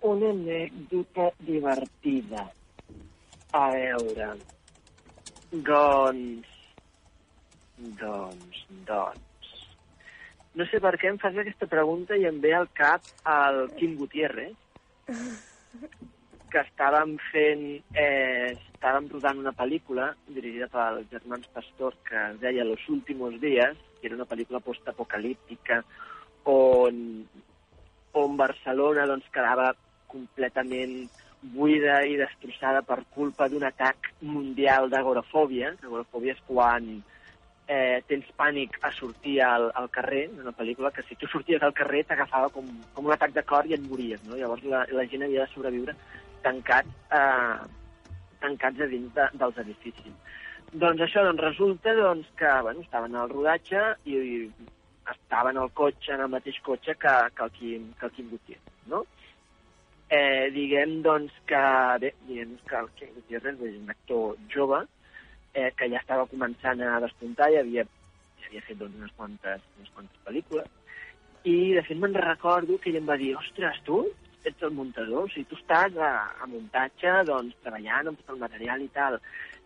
Una 0.08 0.30
anècdota 0.34 1.30
divertida. 1.46 2.46
A 3.52 3.64
veure... 3.74 4.30
Doncs... 5.50 6.54
Doncs, 7.78 8.60
doncs... 8.88 9.54
No 10.58 10.66
sé 10.68 10.80
per 10.82 10.96
què 11.00 11.12
em 11.12 11.18
fas 11.22 11.36
aquesta 11.38 11.68
pregunta 11.70 12.18
i 12.18 12.26
em 12.28 12.40
ve 12.42 12.52
al 12.56 12.68
cap 12.76 13.04
el 13.32 13.64
Quim 13.78 13.94
Gutiérrez, 14.00 14.56
que 16.50 16.62
estàvem 16.64 17.16
fent... 17.30 17.66
Eh, 17.94 18.56
estàvem 18.78 19.08
rodant 19.10 19.40
una 19.42 19.52
pel·lícula 19.58 20.12
dirigida 20.30 20.68
pels 20.70 21.08
germans 21.10 21.48
Pastor 21.50 21.96
que 22.06 22.14
es 22.14 22.36
deia 22.40 22.64
Los 22.64 22.84
últimos 22.88 23.40
días, 23.40 23.76
que 24.00 24.06
era 24.06 24.14
una 24.14 24.28
pel·lícula 24.28 24.60
postapocalíptica 24.62 25.82
on, 26.46 27.26
on 28.14 28.36
Barcelona 28.36 29.06
doncs, 29.10 29.26
quedava 29.34 29.72
completament 30.06 31.08
buida 31.42 32.00
i 32.06 32.16
destrossada 32.18 32.82
per 32.86 33.02
culpa 33.14 33.48
d'un 33.50 33.66
atac 33.66 34.12
mundial 34.22 34.88
d'agorafòbia. 34.90 35.74
Agorafòbia 35.82 36.34
és 36.34 36.44
quan 36.46 36.88
eh, 37.68 37.98
tens 38.08 38.30
pànic 38.38 38.78
a 38.82 38.90
sortir 38.96 39.38
al, 39.44 39.68
al 39.74 39.90
carrer, 39.94 40.24
en 40.30 40.40
una 40.46 40.54
pel·lícula 40.56 40.90
que 40.94 41.04
si 41.06 41.18
tu 41.18 41.28
sorties 41.30 41.62
al 41.62 41.76
carrer 41.76 42.06
t'agafava 42.08 42.48
com, 42.54 42.70
com 42.94 43.10
un 43.10 43.14
atac 43.14 43.36
de 43.36 43.44
cor 43.46 43.68
i 43.68 43.76
et 43.76 43.84
mories, 43.84 44.24
no? 44.26 44.38
Llavors 44.40 44.64
la, 44.64 44.86
la 44.94 45.06
gent 45.10 45.26
havia 45.26 45.44
de 45.44 45.52
sobreviure 45.52 45.94
tancats, 46.48 46.96
eh, 47.12 47.58
tancats 48.40 48.80
a 48.80 48.88
dins 48.90 49.14
de, 49.14 49.28
dels 49.42 49.60
edificis. 49.64 50.16
Doncs 50.72 51.04
això, 51.04 51.24
doncs 51.24 51.44
resulta 51.44 51.94
doncs, 51.96 52.28
que 52.36 52.50
bueno, 52.64 52.84
estaven 52.84 53.16
al 53.16 53.30
rodatge 53.32 53.84
i, 54.04 54.18
i 54.18 54.66
estaven 55.12 55.56
al 55.56 55.70
cotxe, 55.76 56.12
en 56.14 56.26
el 56.26 56.34
mateix 56.34 56.58
cotxe 56.64 56.96
que, 57.00 57.14
que 57.36 57.46
el 57.46 57.54
Quim, 57.56 57.86
que 58.00 58.08
el 58.08 58.12
Quim 58.16 58.28
Gutiérrez, 58.34 58.82
no? 58.92 59.04
Eh, 60.08 60.48
diguem, 60.52 60.98
doncs, 61.04 61.32
que, 61.48 61.62
bé, 62.04 62.12
diguem 62.28 62.56
que 62.68 62.80
el 62.82 62.90
Quim 62.98 63.14
Gutiérrez 63.16 63.64
és 63.70 63.78
un 63.80 63.94
actor 63.94 64.36
jove, 64.52 64.82
eh, 65.54 65.70
que 65.76 65.88
ja 65.88 66.02
estava 66.02 66.28
començant 66.28 66.84
a 66.84 66.98
despuntar, 67.04 67.50
ja 67.54 67.64
havia 67.64 67.86
s'havia 68.42 68.64
fet 68.66 68.78
doncs, 68.80 68.96
unes, 69.00 69.12
quantes, 69.16 69.64
unes 69.78 69.92
quantes 69.96 70.24
pel·lícules, 70.28 70.68
i 71.48 71.74
de 71.76 71.82
fet 71.86 72.00
me'n 72.00 72.16
recordo 72.16 72.76
que 72.82 72.92
ell 72.92 73.00
em 73.00 73.08
va 73.08 73.16
dir, 73.20 73.34
ostres, 73.40 73.80
tu 73.88 74.04
ets 74.48 74.66
el 74.66 74.74
muntador, 74.76 75.26
o 75.26 75.32
sigui, 75.32 75.46
tu 75.50 75.58
estàs 75.58 75.96
a, 76.02 76.12
a 76.42 76.48
muntatge, 76.50 77.14
doncs, 77.28 77.56
treballant 77.64 78.10
amb 78.10 78.20
tot 78.22 78.34
el 78.34 78.42
material 78.42 78.84
i 78.84 78.90
tal. 78.94 79.18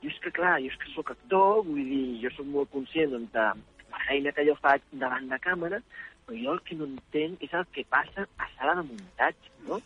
Jo 0.03 0.11
és 0.11 0.23
que, 0.23 0.33
clar, 0.35 0.57
jo 0.63 0.71
és 0.73 0.79
que 0.83 0.91
sóc 0.93 1.13
actor, 1.15 1.63
vull 1.67 1.85
dir, 1.87 2.07
jo 2.25 2.33
sóc 2.37 2.49
molt 2.51 2.73
conscient 2.75 3.15
doncs, 3.15 3.31
de 3.35 3.47
la 3.93 4.01
feina 4.07 4.33
que 4.35 4.47
jo 4.49 4.57
faig 4.61 4.85
davant 5.03 5.29
de 5.31 5.39
càmera, 5.45 5.83
però 6.27 6.39
jo 6.39 6.57
el 6.57 6.65
que 6.67 6.79
no 6.79 6.89
entenc 6.89 7.45
és 7.47 7.55
el 7.59 7.69
que 7.75 7.87
passa 7.91 8.27
a 8.39 8.49
sala 8.57 8.77
de 8.81 8.89
muntatge, 8.89 9.55
no? 9.69 9.79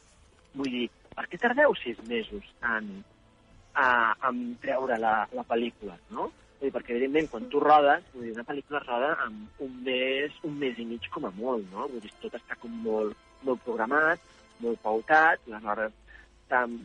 Vull 0.57 0.73
dir, 0.73 0.89
per 1.17 1.27
què 1.31 1.41
tardeu 1.41 1.75
sis 1.81 2.01
mesos 2.09 2.49
en, 2.73 2.91
a, 3.75 3.89
en 4.29 4.43
treure 4.63 4.99
la, 5.01 5.15
la 5.37 5.47
pel·lícula, 5.49 5.97
no? 6.13 6.31
Vull 6.57 6.69
dir, 6.69 6.73
perquè, 6.73 6.95
evidentment, 6.95 7.29
quan 7.33 7.49
tu 7.53 7.61
rodes, 7.61 8.05
vull 8.15 8.29
dir, 8.29 8.35
una 8.37 8.47
pel·lícula 8.49 8.81
roda 8.87 9.13
amb 9.27 9.63
un 9.67 9.75
mes, 9.85 10.41
un 10.49 10.57
mes 10.61 10.79
i 10.81 10.89
mig 10.89 11.09
com 11.13 11.29
a 11.29 11.33
molt, 11.37 11.67
no? 11.73 11.89
Vull 11.93 12.05
dir, 12.05 12.13
tot 12.23 12.37
està 12.39 12.57
com 12.61 12.73
molt, 12.85 13.17
molt 13.45 13.65
programat, 13.67 14.23
molt 14.65 14.81
pautat, 14.85 15.43
les 15.53 15.65
hores 15.65 15.93
estan, 16.43 16.77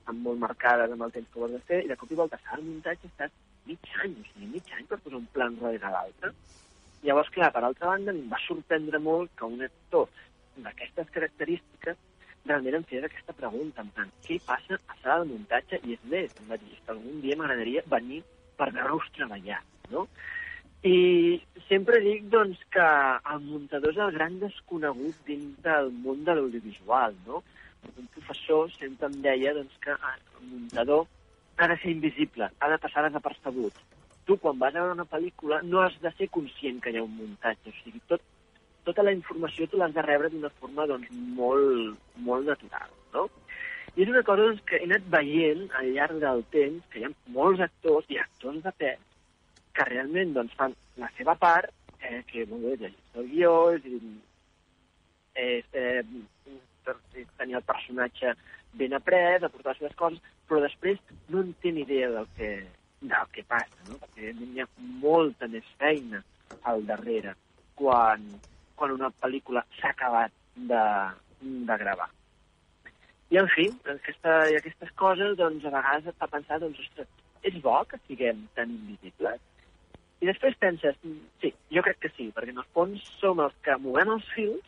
estan 0.00 0.22
molt 0.24 0.40
marcades 0.42 0.92
amb 0.94 1.06
el 1.06 1.14
temps 1.14 1.30
que 1.32 1.40
ho 1.40 1.46
has 1.46 1.56
de 1.56 1.62
fer, 1.70 1.80
i 1.84 1.90
de 1.92 1.96
cop 2.00 2.12
i 2.12 2.18
volta 2.20 2.40
s'ha 2.42 2.58
el 2.58 2.66
muntatge, 2.66 3.10
estàs 3.10 3.34
mig 3.68 3.90
any, 4.04 4.14
o 4.16 4.26
sigui, 4.30 4.50
mig 4.54 4.74
any 4.76 4.86
per 4.90 5.00
posar 5.04 5.20
un 5.20 5.28
plan 5.34 5.56
darrere 5.60 5.92
l'altre. 5.94 6.32
Llavors, 7.06 7.30
clar, 7.34 7.52
per 7.54 7.62
altra 7.62 7.92
banda, 7.92 8.14
em 8.14 8.30
va 8.30 8.40
sorprendre 8.46 8.98
molt 8.98 9.34
que 9.38 9.46
un 9.46 9.62
actor 9.62 10.08
d'aquestes 10.64 11.12
característiques 11.14 11.98
realment 12.48 12.78
em 12.78 12.86
fes 12.90 13.04
aquesta 13.04 13.34
pregunta, 13.36 13.84
en 13.84 13.92
plan, 13.94 14.10
què 14.26 14.38
passa 14.46 14.78
a 14.78 14.96
sala 15.02 15.24
de 15.24 15.34
muntatge? 15.34 15.80
I 15.84 15.94
és 15.98 16.04
més, 16.12 16.34
em 16.40 16.48
va 16.48 16.56
dir, 16.56 16.72
"És 16.72 16.80
que 16.84 16.92
algun 16.94 17.20
dia 17.20 17.36
m'agradaria 17.36 17.82
venir 17.86 18.22
per 18.56 18.72
veure-us 18.72 19.10
treballar, 19.16 19.62
no? 19.90 20.08
I 20.86 21.42
sempre 21.66 21.98
dic 22.04 22.28
doncs, 22.30 22.58
que 22.70 22.86
el 23.32 23.40
muntador 23.42 23.90
és 23.90 23.98
el 24.04 24.12
gran 24.14 24.38
desconegut 24.38 25.16
dins 25.26 25.56
del 25.64 25.90
món 26.04 26.22
de 26.24 26.36
l'audiovisual. 26.36 27.16
No? 27.26 27.42
Un 27.98 28.06
professor 28.14 28.70
sempre 28.76 29.10
em 29.10 29.16
deia 29.24 29.54
doncs, 29.56 29.74
que 29.82 29.90
el 29.90 30.44
muntador 30.52 31.06
ha 31.58 31.66
de 31.66 31.76
ser 31.82 31.90
invisible, 31.90 32.50
ha 32.60 32.68
de 32.70 32.78
passar 32.78 33.02
desapercebut. 33.08 33.74
Tu, 34.24 34.36
quan 34.36 34.58
vas 34.60 34.74
a 34.74 34.84
veure 34.84 34.94
una 34.94 35.08
pel·lícula, 35.08 35.62
no 35.64 35.82
has 35.82 35.98
de 36.00 36.12
ser 36.14 36.28
conscient 36.30 36.78
que 36.80 36.92
hi 36.94 37.00
ha 37.00 37.02
un 37.02 37.16
muntatge. 37.16 37.72
O 37.72 37.78
sigui, 37.82 37.98
tot, 38.06 38.22
tota 38.86 39.02
la 39.02 39.16
informació 39.16 39.66
tu 39.66 39.80
l'has 39.80 39.96
de 39.96 40.04
rebre 40.06 40.30
d'una 40.30 40.52
forma 40.60 40.86
doncs, 40.86 41.10
molt, 41.10 41.98
molt 42.22 42.46
natural. 42.46 42.94
No? 43.16 43.26
I 43.96 44.04
és 44.04 44.14
una 44.14 44.22
cosa 44.22 44.46
doncs, 44.46 44.62
que 44.62 44.78
he 44.78 44.86
anat 44.86 45.10
veient 45.10 45.66
al 45.74 45.90
llarg 45.96 46.22
del 46.22 46.46
temps 46.54 46.86
que 46.92 47.02
hi 47.02 47.08
ha 47.08 47.14
molts 47.34 47.66
actors 47.66 48.06
i 48.14 48.22
actors 48.22 48.62
de 48.62 48.76
pes 48.78 49.07
que 49.78 49.86
realment 49.86 50.34
doncs, 50.34 50.56
fan 50.58 50.74
la 50.98 51.10
seva 51.16 51.36
part, 51.38 51.70
eh, 52.02 52.22
que 52.26 52.44
bé, 52.50 52.74
llegir 52.80 53.20
el 53.20 53.28
guió, 53.30 53.52
és, 53.76 53.86
és 55.38 55.78
eh, 55.78 56.02
tenir 57.38 57.58
el 57.60 57.66
personatge 57.68 58.34
ben 58.78 58.96
après, 58.98 59.38
aportar 59.44 59.76
les 59.76 59.80
seves 59.82 59.96
coses, 60.00 60.34
però 60.48 60.60
després 60.64 60.98
no 61.32 61.44
en 61.44 61.54
té 61.62 61.72
ni 61.72 61.84
idea 61.86 62.10
del 62.16 62.26
que, 62.36 62.50
del 63.00 63.32
que 63.34 63.44
passa, 63.46 63.86
no? 63.86 64.00
perquè 64.02 64.32
hi 64.34 64.62
ha 64.62 64.68
molta 65.04 65.48
més 65.52 65.66
feina 65.80 66.22
al 66.68 66.84
darrere 66.88 67.36
quan, 67.78 68.24
quan 68.74 68.94
una 68.96 69.12
pel·lícula 69.22 69.64
s'ha 69.78 69.92
acabat 69.94 70.34
de, 70.56 70.84
de 71.40 71.78
gravar. 71.84 72.10
I, 73.28 73.36
en 73.36 73.48
fi, 73.52 73.68
aquesta, 73.92 74.34
i 74.50 74.56
aquestes 74.56 74.90
coses, 74.96 75.36
doncs, 75.38 75.64
a 75.68 75.72
vegades 75.74 76.08
et 76.08 76.18
fa 76.20 76.30
pensar, 76.32 76.58
doncs, 76.62 76.80
ostres, 76.86 77.10
és 77.46 77.58
bo 77.62 77.76
que 77.88 78.00
siguem 78.06 78.46
tan 78.56 78.72
invisibles? 78.72 79.44
I 80.20 80.26
després 80.26 80.56
penses, 80.58 80.96
"Mm, 81.04 81.18
sí, 81.40 81.54
jo 81.70 81.82
crec 81.82 81.98
que 82.00 82.10
sí, 82.16 82.32
perquè 82.34 82.50
en 82.50 82.58
el 82.58 82.70
fons 82.74 83.02
som 83.20 83.40
els 83.40 83.54
que 83.62 83.76
movem 83.78 84.10
els 84.16 84.26
fils 84.34 84.64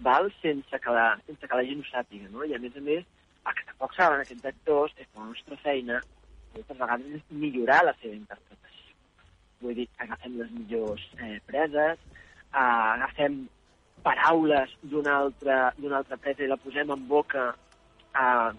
val, 0.00 0.32
sense, 0.42 0.78
que 0.78 0.90
la, 0.90 1.18
sense 1.26 1.48
que 1.48 1.56
la 1.56 1.64
gent 1.64 1.80
ho 1.80 1.88
sàpiga, 1.88 2.28
no? 2.30 2.44
I 2.44 2.54
a 2.54 2.58
més 2.58 2.76
a 2.76 2.80
més, 2.80 3.04
el 3.46 3.54
que 3.54 3.66
tampoc 3.66 3.94
saben 3.94 4.20
aquests 4.20 4.44
actors 4.44 4.94
és 4.96 5.06
que 5.06 5.18
la 5.18 5.26
nostra 5.26 5.56
feina 5.56 6.00
moltes 6.54 6.78
vegades 6.78 7.18
és 7.18 7.22
millorar 7.30 7.84
la 7.84 7.94
seva 8.00 8.14
interpretació. 8.14 8.94
Vull 9.60 9.74
dir, 9.74 9.88
agafem 9.98 10.38
les 10.38 10.50
millors 10.50 11.04
eh, 11.18 11.40
preses, 11.46 11.98
eh, 11.98 12.58
agafem 12.60 13.48
paraules 14.02 14.70
d'una 14.82 15.16
altra, 15.24 15.58
altra 16.00 16.16
presa 16.16 16.44
i 16.44 16.50
la 16.50 16.60
posem 16.62 16.90
en 16.94 17.08
boca 17.08 17.48
eh, 18.14 18.50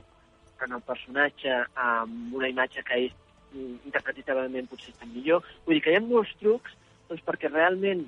en 0.65 0.75
el 0.75 0.81
personatge 0.81 1.55
amb 1.75 2.35
una 2.35 2.49
imatge 2.51 2.83
que 2.83 3.05
és 3.07 3.15
interpretativament 3.55 4.69
potser 4.69 4.93
està 4.93 5.07
millor. 5.09 5.43
Vull 5.65 5.77
dir 5.77 5.83
que 5.85 5.93
hi 5.93 5.97
ha 5.99 6.03
molts 6.05 6.31
trucs 6.39 6.75
doncs, 7.09 7.23
perquè 7.25 7.49
realment 7.51 8.05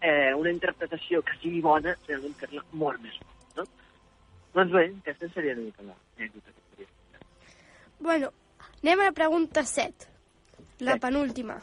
eh, 0.00 0.32
una 0.38 0.50
interpretació 0.54 1.22
que 1.22 1.34
sigui 1.42 1.60
bona, 1.64 1.96
realment 2.08 2.36
fer-la 2.40 2.62
molt 2.72 3.02
més 3.02 3.16
bona. 3.20 3.56
No? 3.58 3.66
Doncs 4.54 4.72
bé, 4.76 4.84
aquesta 5.02 5.28
seria 5.34 5.56
una 5.56 5.66
mica 5.66 5.82
l'anècdota 5.82 6.54
que 6.54 6.62
podria. 6.70 7.24
Bueno, 8.00 8.32
anem 8.82 9.00
a 9.00 9.10
la 9.10 9.12
pregunta 9.12 9.64
7, 9.64 10.08
la 10.80 10.94
Sí. 10.94 11.00
penúltima. 11.00 11.58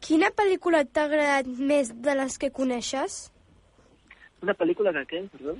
Quina 0.00 0.30
pel·lícula 0.30 0.84
t'ha 0.84 1.04
agradat 1.08 1.46
més 1.46 1.90
de 1.94 2.14
les 2.14 2.38
que 2.38 2.50
coneixes? 2.54 3.32
Una 4.42 4.54
pel·lícula 4.54 4.92
que 4.92 5.06
què, 5.10 5.28
perdó? 5.32 5.56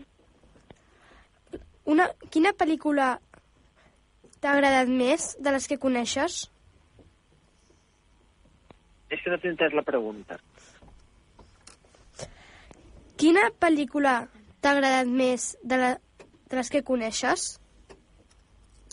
Una, 1.89 2.11
quina 2.31 2.53
pel·lícula 2.53 3.19
t'ha 4.41 4.55
agradat 4.55 4.91
més 4.91 5.35
de 5.43 5.53
les 5.55 5.69
que 5.71 5.79
coneixes? 5.83 6.41
És 9.09 9.23
que 9.25 9.33
no 9.33 9.39
t'he 9.41 9.53
entès 9.53 9.75
la 9.77 9.85
pregunta. 9.87 10.39
Quina 13.19 13.49
pel·lícula 13.59 14.21
t'ha 14.63 14.75
agradat 14.77 15.09
més 15.11 15.51
de, 15.65 15.79
la, 15.81 15.91
de 16.51 16.61
les 16.61 16.71
que 16.71 16.85
coneixes? 16.87 17.49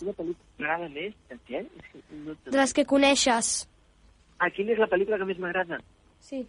Una 0.02 0.12
pel·lícula 0.16 0.46
m'agrada 0.58 0.88
més, 0.92 1.14
de 1.30 1.62
no 2.24 2.34
De 2.44 2.56
les 2.56 2.72
que 2.76 2.84
coneixes. 2.88 3.56
Ah, 4.38 4.50
quina 4.52 4.74
és 4.74 4.80
la 4.80 4.88
pel·lícula 4.92 5.18
que 5.20 5.28
més 5.28 5.38
m'agrada? 5.40 5.78
Sí. 6.20 6.42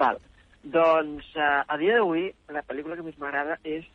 Val. 0.00 0.18
Doncs 0.64 1.28
uh, 1.36 1.62
a 1.68 1.76
dia 1.80 1.98
d'avui 1.98 2.26
la 2.52 2.64
pel·lícula 2.66 2.96
que 2.98 3.06
més 3.06 3.16
m'agrada 3.20 3.58
és, 3.62 3.86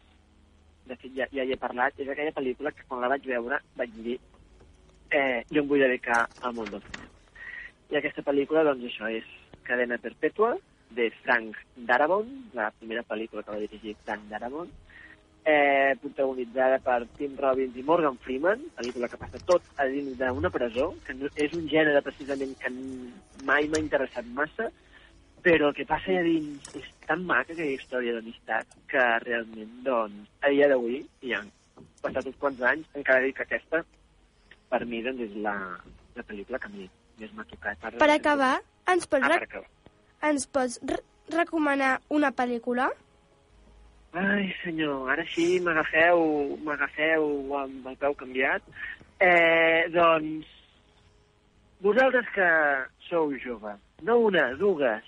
de 0.89 0.97
fet 0.99 1.13
ja, 1.15 1.29
ja 1.35 1.45
hi 1.45 1.53
he 1.53 1.61
parlat, 1.61 1.95
és 2.01 2.09
aquella 2.09 2.35
pel·lícula 2.35 2.73
que 2.75 2.85
quan 2.87 3.03
la 3.03 3.11
vaig 3.13 3.25
veure 3.29 3.61
vaig 3.79 3.93
dir 4.07 4.17
eh, 5.11 5.45
jo 5.49 5.63
em 5.63 5.69
vull 5.69 5.85
dedicar 5.85 6.25
al 6.41 6.55
món 6.57 6.73
del 6.73 6.83
cinema. 6.87 7.13
I 7.89 7.97
aquesta 7.97 8.25
pel·lícula, 8.25 8.65
doncs 8.67 8.89
això, 8.89 9.09
és 9.09 9.25
Cadena 9.65 9.97
Perpètua, 10.01 10.55
de 10.89 11.11
Frank 11.21 11.57
Darabont, 11.89 12.29
la 12.57 12.71
primera 12.77 13.03
pel·lícula 13.05 13.43
que 13.45 13.53
va 13.53 13.61
dirigir 13.61 13.95
Frank 14.05 14.25
Darabont, 14.29 14.71
eh, 15.45 15.95
protagonitzada 16.01 16.79
per 16.85 17.07
Tim 17.17 17.37
Robbins 17.37 17.77
i 17.77 17.85
Morgan 17.85 18.17
Freeman, 18.25 18.65
pel·lícula 18.77 19.09
que 19.09 19.21
passa 19.21 19.41
tot 19.45 19.65
a 19.77 19.87
dins 19.89 20.17
d'una 20.19 20.51
presó, 20.53 20.91
que 21.05 21.15
no, 21.17 21.29
és 21.35 21.53
un 21.57 21.67
gènere 21.71 22.01
precisament 22.05 22.55
que 22.61 22.73
mai 23.49 23.69
m'ha 23.69 23.81
interessat 23.85 24.25
massa, 24.41 24.69
però 25.43 25.69
el 25.69 25.75
que 25.77 25.85
passa 25.87 26.11
allà 26.11 26.23
dins 26.25 26.73
és 26.75 26.87
tan 27.07 27.23
maca 27.25 27.53
aquella 27.53 27.71
història 27.75 28.13
d'amistat 28.17 28.73
que 28.91 29.05
realment, 29.25 29.71
doncs, 29.85 30.29
a 30.43 30.49
dia 30.53 30.67
d'avui, 30.71 30.99
i 31.25 31.33
han 31.37 31.47
passat 32.03 32.27
uns 32.29 32.37
quants 32.41 32.61
anys, 32.61 32.87
encara 32.99 33.23
dic 33.25 33.37
que 33.39 33.45
aquesta, 33.47 33.83
per 34.69 34.81
mi, 34.85 35.01
doncs, 35.05 35.21
és 35.29 35.35
la, 35.43 35.55
la 36.15 36.23
pel·lícula 36.27 36.59
que 36.61 36.71
més, 36.75 36.89
més 37.19 37.33
m'ha 37.37 37.45
tocat. 37.49 37.77
Ara, 37.83 37.97
Per 38.01 38.09
acabar, 38.13 38.53
ens 38.91 39.07
pots, 39.07 39.25
Ah, 39.25 39.35
per 39.37 39.43
acabar. 39.47 39.69
ens 40.31 40.47
pots 40.47 40.79
re 40.83 40.99
recomanar 41.29 41.99
una 42.09 42.31
pel·lícula? 42.33 42.89
Ai, 44.17 44.47
senyor, 44.63 45.03
ara 45.13 45.21
sí 45.29 45.59
m'agafeu 45.61 46.57
m'agafeu 46.65 47.27
amb 47.59 47.85
el 47.91 47.97
peu 48.01 48.15
canviat. 48.17 48.63
Eh, 49.21 49.85
doncs, 49.93 50.47
vosaltres 51.85 52.25
que 52.33 52.47
sou 53.09 53.31
jove, 53.43 53.75
no 54.01 54.17
una, 54.29 54.49
dues. 54.59 55.05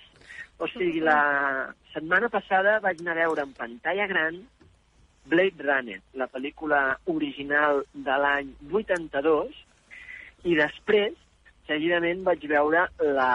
O 0.61 0.67
sigui, 0.69 0.99
la 1.01 1.73
setmana 1.89 2.27
passada 2.29 2.75
vaig 2.83 2.99
anar 3.01 3.15
a 3.15 3.21
veure 3.23 3.45
en 3.47 3.53
pantalla 3.57 4.05
gran 4.05 4.35
Blade 5.31 5.65
Runner, 5.65 5.97
la 6.21 6.27
pel·lícula 6.29 6.81
original 7.09 7.81
de 8.07 8.17
l'any 8.23 8.51
82, 8.69 9.57
i 10.45 10.53
després, 10.59 11.17
seguidament, 11.65 12.21
vaig 12.27 12.45
veure 12.51 12.85
la, 13.17 13.31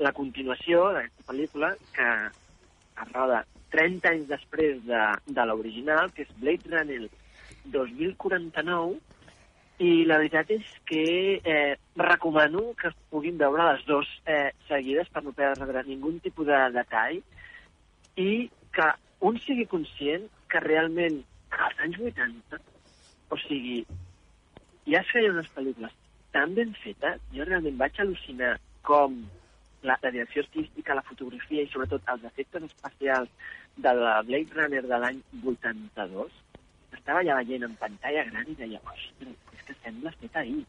la 0.00 0.12
continuació 0.16 0.86
d'aquesta 0.96 1.28
pel·lícula, 1.28 1.72
que 1.96 2.08
es 3.04 3.12
roda 3.12 3.42
30 3.76 4.12
anys 4.14 4.28
després 4.32 4.80
de, 4.88 5.04
de 5.36 5.46
l'original, 5.48 6.12
que 6.16 6.24
és 6.24 6.32
Blade 6.40 6.72
Runner 6.72 7.02
2049, 7.76 8.96
i 9.82 10.04
la 10.06 10.18
veritat 10.20 10.50
és 10.54 10.66
que 10.86 11.04
eh, 11.42 11.74
recomano 11.98 12.68
que 12.78 12.90
es 12.92 12.98
puguin 13.10 13.38
veure 13.40 13.64
les 13.72 13.82
dues 13.88 14.10
eh, 14.30 14.52
seguides 14.68 15.10
per 15.10 15.24
no 15.26 15.32
perdre 15.34 15.82
ningú 15.88 16.12
tipus 16.22 16.46
de 16.46 16.60
detall 16.76 17.18
i 18.22 18.30
que 18.76 18.88
un 19.26 19.38
sigui 19.42 19.66
conscient 19.70 20.28
que 20.52 20.62
realment 20.62 21.18
als 21.52 21.82
anys 21.84 21.98
80, 22.00 22.60
o 23.32 23.38
sigui, 23.44 23.82
ja 24.88 25.00
es 25.02 25.10
feien 25.12 25.34
unes 25.34 25.50
pel·lícules 25.56 25.98
tan 26.32 26.54
ben 26.56 26.72
fetes, 26.82 27.20
jo 27.34 27.46
realment 27.48 27.78
vaig 27.80 27.98
al·lucinar 28.00 28.54
com 28.86 29.18
la, 29.82 29.98
la 30.02 30.10
direcció 30.14 30.44
artística, 30.46 30.96
la 30.96 31.04
fotografia 31.06 31.64
i 31.64 31.70
sobretot 31.72 32.06
els 32.14 32.24
efectes 32.30 32.70
especials 32.70 33.28
de 33.76 33.92
la 33.98 34.14
Blade 34.26 34.56
Runner 34.56 34.82
de 34.86 35.02
l'any 35.04 35.20
82, 35.42 36.40
estava 37.02 37.24
ja 37.26 37.36
veient 37.42 37.66
en 37.66 37.74
pantalla 37.80 38.22
gran 38.30 38.50
i 38.50 38.54
deia, 38.58 38.78
ostres, 38.86 39.34
és 39.56 39.64
que 39.66 39.74
sembla 39.82 40.14
fet 40.20 40.36
ahir. 40.38 40.62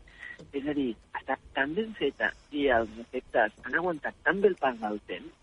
És 0.53 0.65
a 0.69 0.73
dir, 0.77 0.89
està 1.17 1.37
tan 1.57 1.73
ben 1.77 1.93
feta 1.97 2.29
i 2.53 2.67
els 2.73 2.91
efectes 3.05 3.53
han 3.65 3.77
aguantat 3.77 4.17
tan 4.25 4.41
bé 4.41 4.51
el 4.51 4.57
pas 4.61 4.75
del 4.81 4.99
temps 5.09 5.39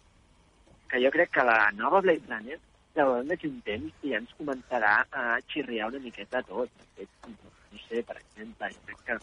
que 0.91 1.01
jo 1.03 1.11
crec 1.15 1.31
que 1.35 1.47
la 1.47 1.71
nova 1.79 2.01
Blade 2.03 2.27
Runner 2.27 2.59
la 2.99 3.07
veurem 3.07 3.29
d'aquí 3.31 3.47
un 3.47 3.61
temps 3.67 4.03
i 4.03 4.13
ja 4.13 4.19
ens 4.19 4.33
començarà 4.39 4.95
a 5.15 5.39
xirriar 5.53 5.89
una 5.93 6.03
miqueta 6.03 6.43
tot. 6.49 6.71
No 6.99 7.83
sé, 7.87 8.03
per 8.07 8.17
exemple, 8.19 8.71
jo 8.75 8.87
crec 8.89 9.05
que 9.07 9.19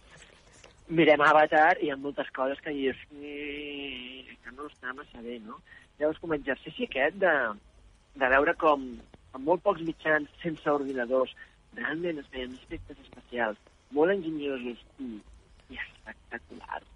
mirem 0.99 1.23
Avatar 1.25 1.73
i 1.82 1.88
hi 1.88 1.91
ha 1.91 1.99
moltes 1.99 2.32
coses 2.36 2.62
que 2.63 2.71
dius 2.71 2.99
"Mm, 3.12 4.38
que 4.43 4.56
no 4.56 4.69
està 4.71 4.95
massa 4.95 5.21
bé, 5.21 5.39
no? 5.43 5.60
Llavors, 5.99 6.19
com 6.23 6.32
l'exercici 6.32 6.88
aquest 6.88 7.19
de, 7.19 7.36
de 8.15 8.32
veure 8.36 8.56
com 8.56 8.88
amb 9.34 9.43
molt 9.45 9.63
pocs 9.63 9.84
mitjans, 9.84 10.32
sense 10.41 10.69
ordinadors, 10.71 11.36
realment 11.75 12.21
es 12.21 12.30
feien 12.34 12.53
efectes 12.56 12.99
especials 13.03 13.60
molt 13.95 14.13
enginyosos 14.13 14.80
i, 15.03 15.10
i 15.71 15.80
espectaculars, 15.84 16.88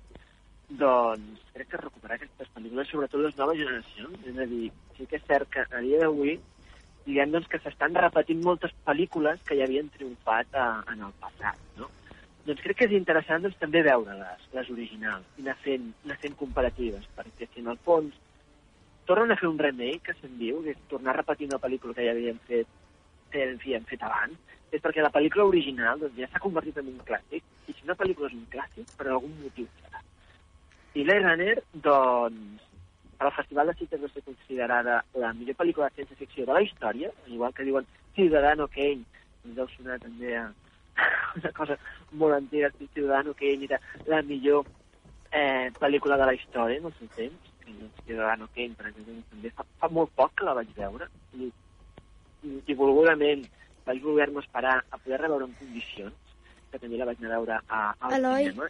doncs 0.79 1.43
crec 1.55 1.69
que 1.71 1.81
recuperar 1.81 2.17
aquestes 2.17 2.49
pel·lícules, 2.55 2.89
sobretot 2.89 3.23
les 3.23 3.37
noves 3.39 3.59
generacions, 3.59 4.27
és 4.27 4.39
a 4.39 4.47
dir, 4.47 4.71
sí 4.97 5.07
que 5.07 5.19
és 5.19 5.27
cert 5.27 5.49
que 5.51 5.65
a 5.67 5.83
dia 5.83 6.01
d'avui 6.03 6.37
diguem 7.05 7.33
doncs, 7.33 7.49
que 7.51 7.59
s'estan 7.61 7.97
repetint 7.97 8.43
moltes 8.45 8.73
pel·lícules 8.85 9.41
que 9.47 9.57
ja 9.57 9.65
havien 9.67 9.89
triomfat 9.95 10.53
a, 10.55 10.67
en 10.93 11.01
el 11.07 11.15
passat, 11.23 11.59
no? 11.79 11.89
Doncs 12.45 12.61
crec 12.65 12.77
que 12.79 12.87
és 12.89 12.97
interessant 12.97 13.43
doncs, 13.45 13.57
també 13.61 13.83
veure-les, 13.85 14.45
les 14.55 14.69
originals, 14.73 15.25
i 15.37 15.45
anar 15.45 15.57
fent, 15.65 15.89
anar 16.05 16.17
fent 16.21 16.37
comparatives, 16.39 17.07
perquè 17.17 17.49
si 17.49 17.61
en 17.61 17.71
el 17.73 17.81
fons 17.85 18.15
tornen 19.09 19.33
a 19.33 19.37
fer 19.39 19.49
un 19.49 19.59
remake, 19.59 20.05
que 20.07 20.15
se'n 20.19 20.37
diu, 20.39 20.61
que 20.63 20.75
és 20.75 20.87
tornar 20.89 21.15
a 21.15 21.19
repetir 21.19 21.49
una 21.49 21.59
pel·lícula 21.61 21.97
que 21.97 22.05
ja 22.05 22.15
havien 22.15 22.39
fet, 22.47 22.69
que 23.33 23.43
en 23.49 23.59
fi, 23.61 23.75
hem 23.75 23.85
fet 23.89 24.05
abans, 24.05 24.57
és 24.71 24.81
perquè 24.81 25.03
la 25.03 25.11
pel·lícula 25.11 25.45
original 25.49 25.99
doncs, 25.99 26.17
ja 26.17 26.29
s'ha 26.31 26.41
convertit 26.43 26.77
en 26.79 26.89
un 26.93 26.99
clàssic, 27.07 27.43
i 27.67 27.75
si 27.75 27.85
una 27.87 27.97
pel·lícula 27.99 28.29
és 28.31 28.37
un 28.37 28.47
clàssic, 28.53 28.87
per 28.97 29.07
algun 29.07 29.33
motiu 29.43 29.67
serà. 29.81 30.01
I 30.95 31.03
Blade 31.03 31.25
Runner, 31.25 31.55
doncs, 31.87 32.67
al 33.21 33.33
Festival 33.35 33.69
de 33.69 33.75
Cites 33.79 34.01
va 34.01 34.09
ser 34.13 34.23
considerada 34.25 35.01
la 35.23 35.33
millor 35.37 35.59
pel·lícula 35.59 35.89
de 35.89 35.99
ciència-ficció 35.99 36.47
de 36.47 36.55
la 36.57 36.63
història, 36.65 37.11
igual 37.27 37.53
que 37.53 37.67
diuen 37.67 37.87
Ciudadano 38.15 38.67
Kane, 38.71 39.05
ens 39.43 39.55
deu 39.59 39.67
sonar 39.75 39.99
també 40.01 40.35
a 40.39 40.47
una 41.37 41.51
cosa 41.59 41.77
molt 42.11 42.39
antiga, 42.39 42.71
Ciudadano 42.95 43.35
Kane 43.37 43.67
era 43.69 43.79
la 44.07 44.21
millor 44.23 44.65
eh, 45.31 45.69
pel·lícula 45.79 46.17
de 46.17 46.31
la 46.31 46.35
història 46.39 46.79
en 46.79 46.89
el 46.89 46.95
seu 46.97 47.11
temps, 47.19 47.53
doncs 47.67 48.03
Ciudadano 48.07 48.47
Kane, 48.55 48.75
per 48.79 48.89
exemple, 48.89 49.23
també 49.35 49.51
fa, 49.55 49.67
fa 49.83 49.91
molt 49.99 50.15
poc 50.15 50.39
que 50.39 50.47
la 50.47 50.55
vaig 50.57 50.71
veure, 50.79 51.11
i, 51.35 51.51
i, 52.47 52.59
i 52.71 52.79
volgudament 52.79 53.45
vaig 53.91 54.01
voler-me 54.03 54.41
esperar 54.43 54.79
a 54.89 54.97
poder 54.97 55.19
reveure 55.21 55.45
en 55.49 55.53
condicions, 55.59 56.15
que 56.71 56.79
també 56.79 56.97
la 56.97 57.05
vaig 57.11 57.19
anar 57.21 57.35
a 57.35 57.39
veure 57.43 57.59
a, 57.67 57.83
al 57.99 58.17
Eloi. 58.19 58.47
cinema. 58.49 58.69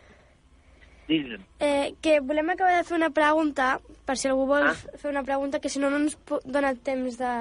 Digue'm. 1.08 1.42
Eh, 1.60 1.94
que 2.02 2.20
volem 2.24 2.50
acabar 2.54 2.78
de 2.78 2.84
fer 2.88 2.96
una 2.98 3.10
pregunta, 3.12 3.80
per 4.06 4.16
si 4.18 4.30
algú 4.30 4.46
vol 4.48 4.68
Ah. 4.70 4.76
fer 4.98 5.10
una 5.12 5.24
pregunta, 5.24 5.60
que 5.60 5.70
si 5.70 5.80
no, 5.80 5.90
no 5.90 5.98
ens 5.98 6.18
dona 6.46 6.74
temps 6.76 7.18
de 7.18 7.32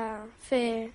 fer... 0.48 0.90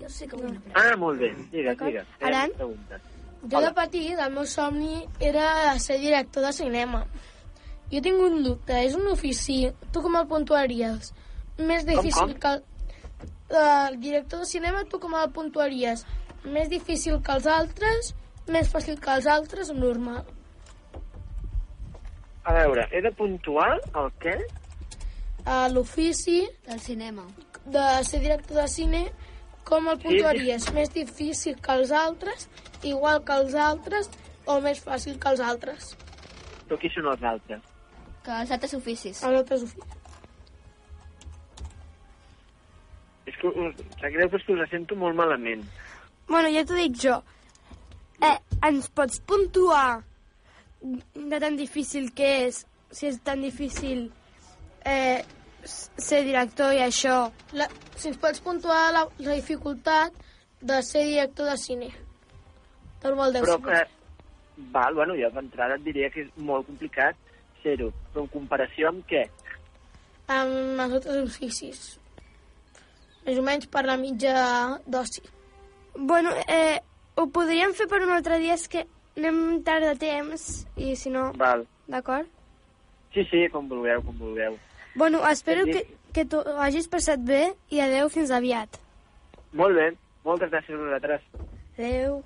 Jo 0.00 0.08
sé 0.08 0.26
que 0.28 0.36
vull 0.36 0.50
una 0.50 0.60
Ah, 0.74 0.96
molt 0.96 1.18
bé, 1.20 1.32
digues, 1.52 1.76
digues. 1.78 2.06
Aran? 2.20 2.50
Preguntes. 2.56 3.02
Jo 3.50 3.60
de 3.60 3.72
petit, 3.74 4.18
el 4.18 4.32
meu 4.32 4.46
somni 4.46 5.02
era 5.20 5.78
ser 5.82 5.98
director 5.98 6.44
de 6.46 6.52
cinema. 6.52 7.04
Jo 7.92 8.00
tinc 8.00 8.20
un 8.22 8.42
dubte, 8.44 8.76
és 8.86 8.94
un 8.94 9.06
ofici, 9.10 9.64
tu 9.92 10.00
com 10.02 10.14
el 10.16 10.26
puntuaries? 10.30 11.12
Més 11.58 11.84
difícil 11.86 12.36
com? 12.36 12.38
que... 12.38 12.52
El, 12.52 12.62
el 13.58 13.98
director 14.00 14.40
de 14.40 14.46
cinema, 14.46 14.84
tu 14.88 14.98
com 15.02 15.12
el 15.18 15.30
puntuaries? 15.34 16.06
Més 16.44 16.68
difícil 16.70 17.20
que 17.22 17.32
els 17.36 17.46
altres, 17.46 18.14
més 18.50 18.68
fàcil 18.72 18.98
que 19.00 19.12
els 19.14 19.26
altres 19.30 19.70
o 19.70 19.74
normal? 19.78 20.24
A 22.44 22.52
veure, 22.56 22.88
he 22.90 23.00
de 23.04 23.12
puntuar 23.14 23.68
el 23.94 24.08
què? 24.22 24.34
A 25.46 25.68
l'ofici 25.70 26.40
Del 26.66 26.80
cinema. 26.80 27.24
de 27.64 27.84
ser 28.04 28.18
director 28.20 28.56
de 28.56 28.66
cine, 28.68 29.12
com 29.64 29.86
el 29.88 29.96
Sí, 30.00 30.08
puntuaries? 30.08 30.72
Més 30.74 30.90
difícil 30.90 31.54
que 31.62 31.72
els 31.72 31.92
altres, 31.92 32.48
igual 32.82 33.22
que 33.24 33.32
els 33.32 33.54
altres 33.54 34.10
o 34.46 34.60
més 34.60 34.82
fàcil 34.82 35.18
que 35.20 35.28
els 35.28 35.40
altres? 35.40 35.96
Però 36.66 36.78
qui 36.80 36.90
són 36.90 37.06
els 37.12 37.22
altres? 37.22 37.60
Que 38.24 38.40
els 38.40 38.50
altres 38.50 38.74
oficis. 38.74 39.22
Els 39.22 39.38
altres 39.38 39.62
oficis. 39.62 39.98
És 43.26 43.36
que 43.38 43.46
us, 43.46 43.74
sap 44.00 44.10
greu, 44.10 44.28
però 44.28 44.40
és 44.40 44.46
que 44.46 44.52
us 44.58 44.70
sento 44.70 44.96
molt 44.98 45.14
malament. 45.14 45.62
Bueno, 46.32 46.48
ja 46.54 46.64
t'ho 46.64 46.78
dic 46.78 46.96
jo. 47.02 47.18
Eh, 48.22 48.36
ens 48.68 48.88
pots 48.96 49.20
puntuar 49.28 50.02
de 50.80 51.40
tan 51.44 51.58
difícil 51.58 52.08
que 52.16 52.30
és, 52.46 52.62
si 52.90 53.08
és 53.10 53.18
tan 53.26 53.42
difícil 53.44 54.06
eh, 54.88 55.20
ser 55.62 56.22
director 56.26 56.72
i 56.72 56.80
això. 56.86 57.18
La, 57.58 57.68
si 57.96 58.10
ens 58.10 58.20
pots 58.22 58.40
puntuar 58.44 58.86
la, 58.96 59.04
la 59.20 59.36
dificultat 59.36 60.16
de 60.62 60.80
ser 60.86 61.04
director 61.10 61.52
de 61.52 61.58
cine. 61.60 61.90
Tot 63.02 63.18
vol 63.18 63.36
dir 63.36 63.44
Però 63.44 63.58
que... 63.66 63.82
Val, 64.72 64.94
bueno, 64.94 65.14
jo 65.18 65.30
d'entrada 65.34 65.78
et 65.78 65.84
diria 65.84 66.10
que 66.12 66.26
és 66.26 66.34
molt 66.48 66.66
complicat 66.68 67.16
ser-ho. 67.62 67.88
Però 68.12 68.26
en 68.26 68.34
comparació 68.34 68.90
amb 68.90 69.04
què? 69.08 69.24
amb 70.32 70.80
els 70.80 70.96
altres 70.98 71.22
oficis. 71.24 71.82
Més 73.26 73.38
o 73.38 73.44
menys 73.46 73.68
per 73.70 73.84
la 73.86 73.96
mitja 73.96 74.34
d'oci. 74.86 75.24
Bueno, 75.94 76.30
eh, 76.48 76.80
ho 77.16 77.26
podríem 77.28 77.74
fer 77.76 77.86
per 77.90 78.02
un 78.02 78.12
altre 78.14 78.38
dia, 78.42 78.54
és 78.54 78.68
que 78.68 78.86
anem 79.16 79.62
tard 79.66 79.84
de 79.84 79.96
temps, 80.00 80.66
i 80.76 80.94
si 80.96 81.12
no, 81.12 81.30
Val. 81.36 81.66
d'acord? 81.86 82.28
Sí, 83.12 83.26
sí, 83.30 83.44
com 83.52 83.68
vulgueu, 83.68 84.02
com 84.02 84.16
vulgueu. 84.16 84.56
Bueno, 84.94 85.20
espero 85.28 85.66
que, 85.68 85.84
que 86.12 86.24
t'ho 86.24 86.40
hagis 86.64 86.88
passat 86.88 87.20
bé 87.20 87.42
i 87.70 87.80
adeu 87.84 88.08
fins 88.12 88.32
aviat. 88.32 88.80
Molt 89.52 89.76
bé, 89.76 89.90
moltes 90.24 90.52
gràcies 90.52 90.78
a 90.78 90.84
vosaltres. 90.84 91.28
Adeu. 91.76 92.22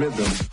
Rhythm. 0.00 0.49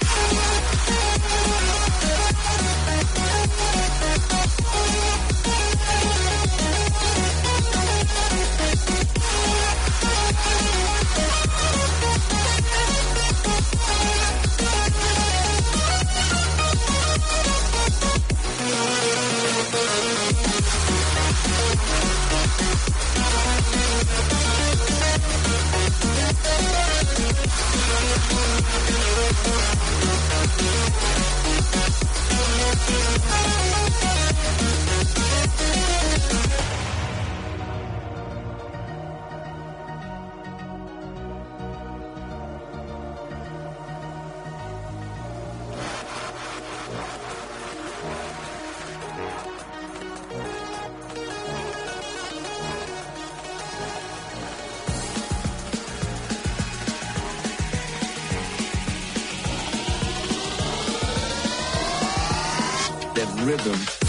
Rhythm. 63.48 64.07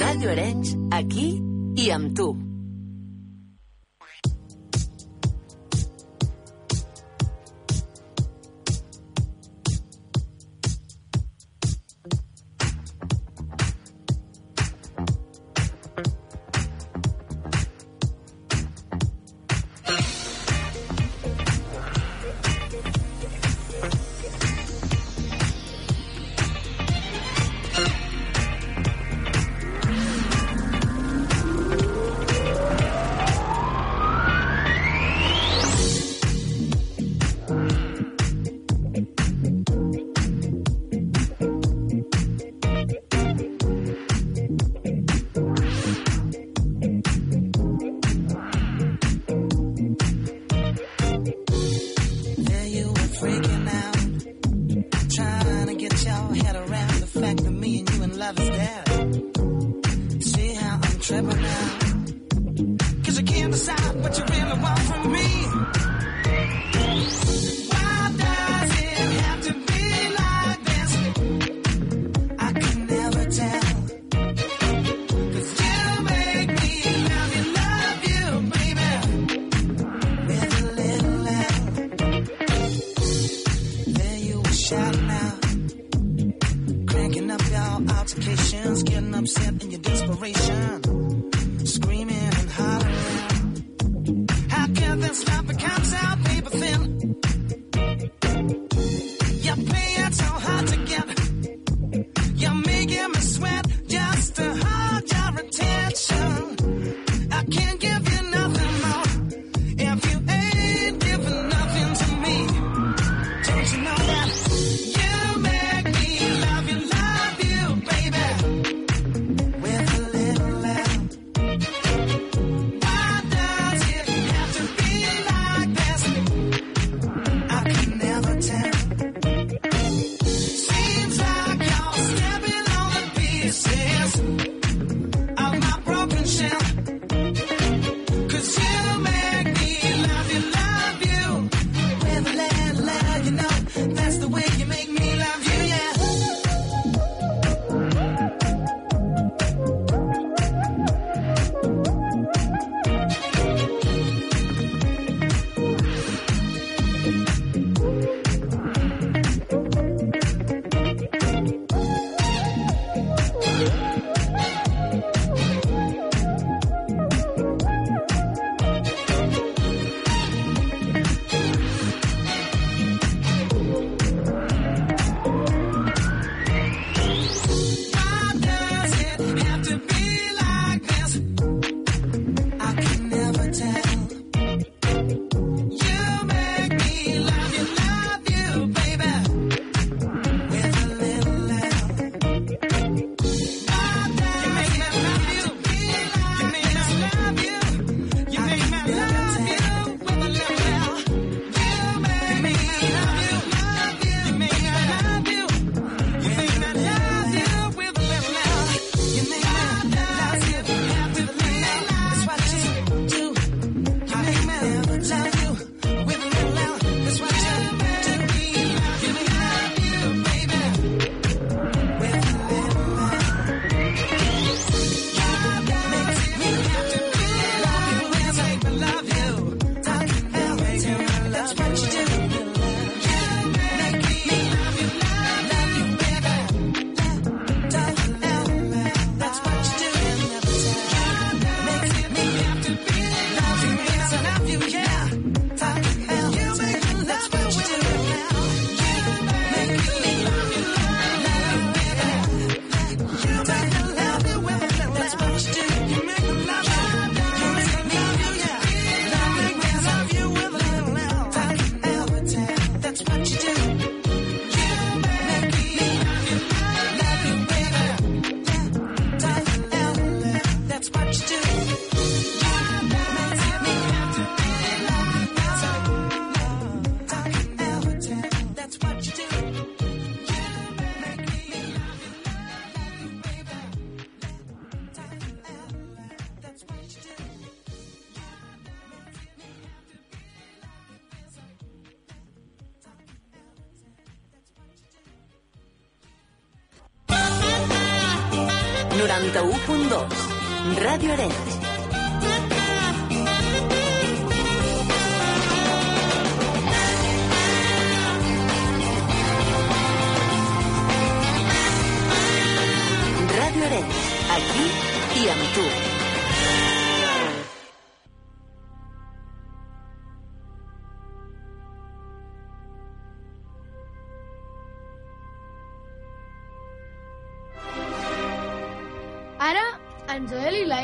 Ràdio 0.00 0.30
Arenys, 0.32 0.74
aquí 0.92 1.28
i 1.76 1.90
amb 1.90 2.16
tu. 2.16 2.55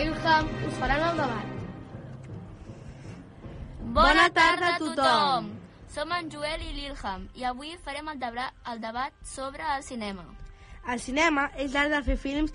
Ilham 0.03 0.49
us 0.67 0.79
faran 0.81 1.03
el 1.09 1.19
debat. 1.21 1.47
Bona 3.99 4.29
tarda 4.35 4.75
a 4.75 4.79
tothom! 4.81 5.51
Som 5.95 6.15
en 6.17 6.31
Joel 6.33 6.63
i 6.65 6.73
l'Ilham 6.75 7.29
i 7.39 7.45
avui 7.45 7.75
farem 7.85 8.09
el, 8.09 8.19
debra, 8.19 8.49
el 8.73 8.81
debat 8.83 9.15
sobre 9.23 9.63
el 9.77 9.85
cinema. 9.87 10.25
El 10.89 10.99
cinema 10.99 11.51
és 11.55 11.75
l'art 11.77 11.93
de 11.95 12.01
fer 12.09 12.17
films 12.19 12.55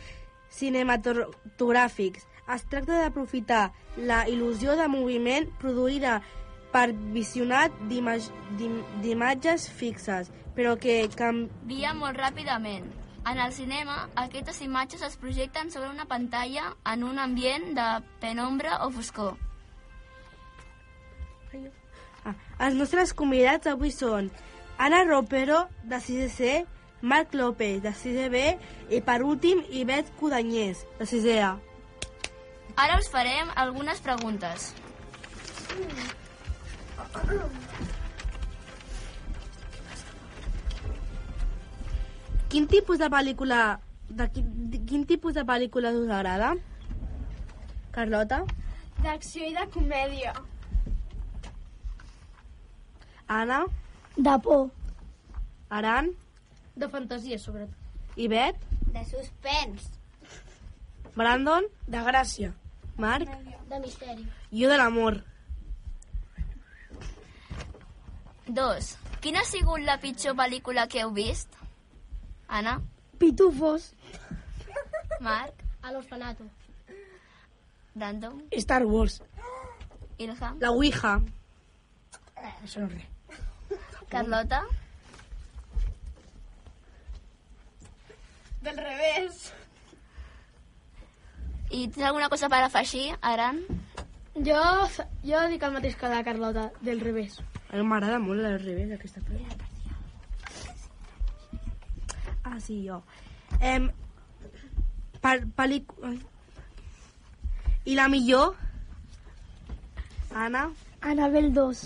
cinematogràfics. 0.57 2.25
Es 2.55 2.67
tracta 2.71 2.99
d'aprofitar 3.03 3.69
la 4.09 4.23
il·lusió 4.27 4.75
de 4.79 4.87
moviment 4.91 5.47
produïda 5.61 6.19
per 6.73 6.89
visionat 7.15 7.71
d'imatges 7.87 9.69
fixes, 9.79 10.31
però 10.55 10.75
que 10.75 11.05
canvia 11.15 11.67
Via 11.71 11.93
molt 11.95 12.19
ràpidament. 12.19 13.06
En 13.29 13.39
el 13.39 13.51
cinema, 13.51 14.07
aquestes 14.15 14.61
imatges 14.61 15.01
es 15.01 15.17
projecten 15.17 15.69
sobre 15.69 15.89
una 15.89 16.05
pantalla 16.05 16.75
en 16.85 17.03
un 17.03 17.19
ambient 17.19 17.73
de 17.75 17.87
penombra 18.21 18.85
o 18.85 18.89
foscor. 18.89 19.35
Ah, 22.23 22.33
els 22.67 22.77
nostres 22.79 23.11
convidats 23.11 23.67
avui 23.67 23.91
són 23.91 24.31
Anna 24.77 25.03
Ropero, 25.03 25.65
de 25.83 25.99
6C, 26.07 26.65
Marc 27.01 27.35
López, 27.35 27.81
de 27.83 27.91
6B, 27.91 28.43
i 28.95 29.01
per 29.03 29.19
últim, 29.23 29.63
Ivet 29.75 30.13
Codanyés, 30.21 30.85
de 30.99 31.07
6A. 31.11 31.53
Ara 32.77 32.99
us 33.01 33.11
farem 33.11 33.51
algunes 33.55 33.99
preguntes. 34.05 34.71
Quin 42.49 42.67
tipus 42.67 42.99
de 42.99 43.09
pel·lícula... 43.11 43.79
De 44.07 44.23
quin, 44.31 44.51
de 44.71 44.79
quin 44.87 45.01
tipus 45.03 45.35
de 45.35 45.43
pel·lícula 45.43 45.91
us 45.91 46.11
agrada? 46.15 46.53
Carlota? 47.91 48.43
D'acció 49.03 49.49
i 49.49 49.55
de 49.57 49.65
comèdia. 49.73 50.31
Anna? 53.27 53.65
De 54.15 54.37
por. 54.45 54.69
Aran? 55.69 56.13
De 56.79 56.87
fantasia, 56.87 57.37
sobretot. 57.37 57.75
Ivet? 58.15 58.63
De 58.95 59.03
suspens. 59.11 59.91
Brandon? 61.17 61.67
De 61.87 62.05
gràcia. 62.07 62.53
Marc? 62.95 63.27
De 63.67 63.81
misteri. 63.83 64.23
Jo 64.55 64.71
de 64.71 64.79
l'amor. 64.79 65.19
Dos. 68.47 68.95
Quina 69.19 69.43
ha 69.43 69.49
sigut 69.51 69.83
la 69.83 69.99
pitjor 69.99 70.37
pel·lícula 70.39 70.87
que 70.87 71.03
heu 71.03 71.11
vist? 71.11 71.56
Anna? 72.47 72.81
Pitufos. 73.17 73.93
Marc? 75.21 75.53
A 75.81 75.91
l'orfanato. 75.91 76.43
Brandon? 77.93 78.43
Star 78.51 78.85
Wars. 78.85 79.21
Ilham? 80.17 80.59
La 80.59 80.71
Ouija. 80.71 81.17
Això 82.37 82.81
no 82.81 82.87
és 82.87 82.93
res. 82.93 83.79
Carlota? 84.09 84.61
Del 88.61 88.77
revés. 88.77 89.51
I 91.69 91.87
tens 91.91 92.05
alguna 92.07 92.29
cosa 92.29 92.49
per 92.49 92.61
afegir, 92.63 93.09
Aran? 93.21 93.63
Jo, 94.37 94.61
jo 95.25 95.41
dic 95.51 95.63
el 95.65 95.73
mateix 95.75 95.97
que 95.99 96.11
la 96.11 96.23
Carlota, 96.23 96.69
del 96.81 97.01
revés. 97.01 97.39
A 97.71 97.75
mi 97.75 97.83
m'agrada 97.83 98.19
molt 98.23 98.45
al 98.45 98.61
revés, 98.61 98.93
aquesta 98.95 99.23
pel·lícula. 99.25 99.66
Ah, 102.47 102.59
sí, 102.59 102.85
jo. 102.87 103.01
Em, 103.59 103.89
per, 105.21 105.41
pel·lícula... 105.57 106.13
I 107.87 107.95
la 107.95 108.07
millor? 108.11 108.55
Anna? 110.35 110.69
Anabel 111.01 111.53
2. 111.53 111.83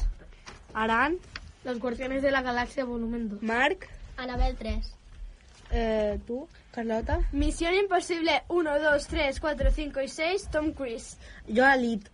Aran? 0.74 1.18
Los 1.64 1.80
Guardianes 1.80 2.22
de 2.22 2.32
la 2.32 2.42
Galaxia, 2.42 2.86
volumen 2.86 3.30
2. 3.30 3.44
Marc? 3.44 3.88
Anabel 4.18 4.56
3. 4.58 4.94
Eh, 5.72 6.20
tu? 6.28 6.48
Carlota? 6.72 7.20
Misión 7.32 7.74
Imposible 7.76 8.44
1, 8.48 8.80
2, 8.80 9.08
3, 9.08 9.40
4, 9.40 9.72
5 9.72 10.02
y 10.02 10.08
6, 10.08 10.50
Tom 10.52 10.74
Cruise. 10.74 11.18
Jo 11.48 11.66
Elit. 11.66 12.08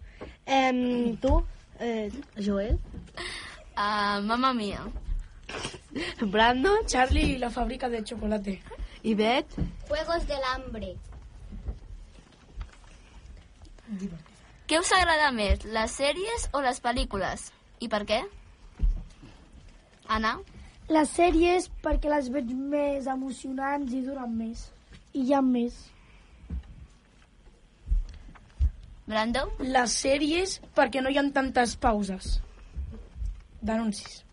Em, 0.45 1.17
tu? 1.17 1.45
Eh, 1.79 2.11
Joel? 2.37 2.79
Uh, 3.77 4.21
mamma 4.23 4.53
mia. 4.53 4.81
Brandon? 6.21 6.85
Charlie 6.85 7.23
y 7.23 7.37
la 7.37 7.49
fábrica 7.49 7.89
de 7.89 8.03
chocolate. 8.03 8.61
Ivet? 9.03 9.45
Juegos 9.87 10.27
del 10.27 10.43
Hambre. 10.53 10.95
Què 14.67 14.79
us 14.81 14.91
agrada 14.91 15.31
més, 15.31 15.63
les 15.63 15.93
sèries 15.95 16.49
o 16.51 16.61
les 16.61 16.81
pel·lícules? 16.83 17.51
I 17.79 17.87
per 17.87 18.03
què? 18.09 18.19
Anna? 20.11 20.33
Les 20.91 21.11
sèries 21.11 21.69
perquè 21.83 22.11
les 22.11 22.27
veig 22.31 22.51
més 22.51 23.07
emocionants 23.11 23.93
i 23.95 24.01
duren 24.03 24.33
més. 24.35 24.67
I 25.13 25.23
hi 25.23 25.33
ha 25.35 25.41
més. 25.43 25.77
Brando? 29.07 29.45
Les 29.63 29.97
sèries 30.03 30.59
perquè 30.75 31.03
no 31.03 31.11
hi 31.11 31.19
ha 31.19 31.23
tantes 31.31 31.75
pauses. 31.79 32.37
D'anuncis. 33.63 34.26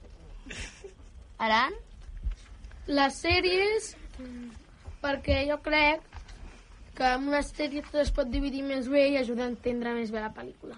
Aran? 1.39 1.74
Les 2.87 3.16
sèries 3.16 3.95
perquè 5.03 5.45
jo 5.49 5.57
crec 5.64 6.03
que 6.95 7.07
amb 7.16 7.28
una 7.28 7.43
sèrie 7.43 7.82
tot 7.82 8.01
es 8.03 8.12
pot 8.14 8.28
dividir 8.30 8.62
més 8.62 8.89
bé 8.89 9.09
i 9.11 9.16
ajuda 9.18 9.45
a 9.45 9.51
entendre 9.51 9.95
més 9.97 10.12
bé 10.14 10.22
la 10.22 10.32
pel·lícula. 10.35 10.76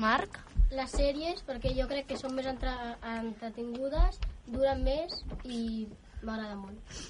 Marc? 0.00 0.38
Les 0.72 0.90
sèries 0.92 1.42
perquè 1.46 1.74
jo 1.76 1.88
crec 1.90 2.08
que 2.08 2.18
són 2.20 2.34
més 2.36 2.46
entre, 2.48 2.72
entretingudes, 3.18 4.20
duren 4.46 4.84
més 4.84 5.20
i 5.44 5.88
m'agrada 6.22 6.56
molt. 6.56 7.02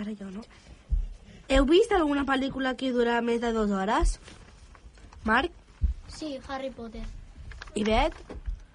Ara 0.00 0.14
jo, 0.18 0.28
no? 0.34 0.44
Heu 1.50 1.64
vist 1.66 1.92
alguna 1.92 2.26
pel·lícula 2.28 2.76
que 2.78 2.92
dura 2.94 3.20
més 3.26 3.40
de 3.42 3.52
dues 3.56 3.72
hores? 3.74 4.18
Marc? 5.24 5.56
Sí, 6.08 6.36
Harry 6.48 6.70
Potter. 6.70 7.02
Ivet? 7.74 8.14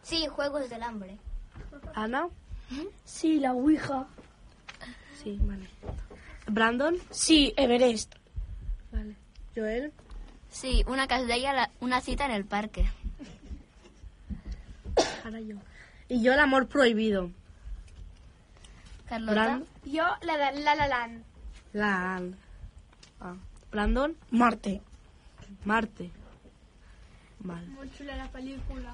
Sí, 0.03 0.25
Juegos 0.27 0.69
del 0.69 0.83
Hambre. 0.83 1.17
Anna? 1.93 2.25
Sí, 3.05 3.39
la 3.39 3.53
Ouija. 3.53 4.05
Sí, 5.23 5.37
vale. 5.41 5.67
Brandon? 6.47 6.95
Sí, 7.11 7.53
Everest. 7.57 8.15
Vale. 8.91 9.15
Joel? 9.55 9.91
Sí, 10.49 10.83
una 10.87 11.07
que 11.07 11.15
es 11.15 11.27
deia 11.27 11.53
la, 11.53 11.69
una 11.81 12.01
cita 12.01 12.25
en 12.25 12.31
el 12.31 12.45
parque. 12.45 12.85
Ara 15.25 15.39
jo. 15.39 15.57
I 16.09 16.19
jo 16.23 16.35
l'amor 16.35 16.67
prohibido. 16.67 17.29
Carlota? 19.09 19.33
Brand- 19.33 19.65
Jo, 19.85 20.05
la 20.21 20.37
de 20.37 20.59
La 20.61 20.75
La 20.75 20.87
Land. 20.87 21.23
La... 21.73 22.21
Ah. 23.21 23.35
Brandon? 23.71 24.15
Marte. 24.31 24.81
Marte. 25.65 26.11
Vale. 27.39 27.67
Molt 27.75 27.91
xula 27.97 28.15
la 28.17 28.27
pel·lícula. 28.31 28.93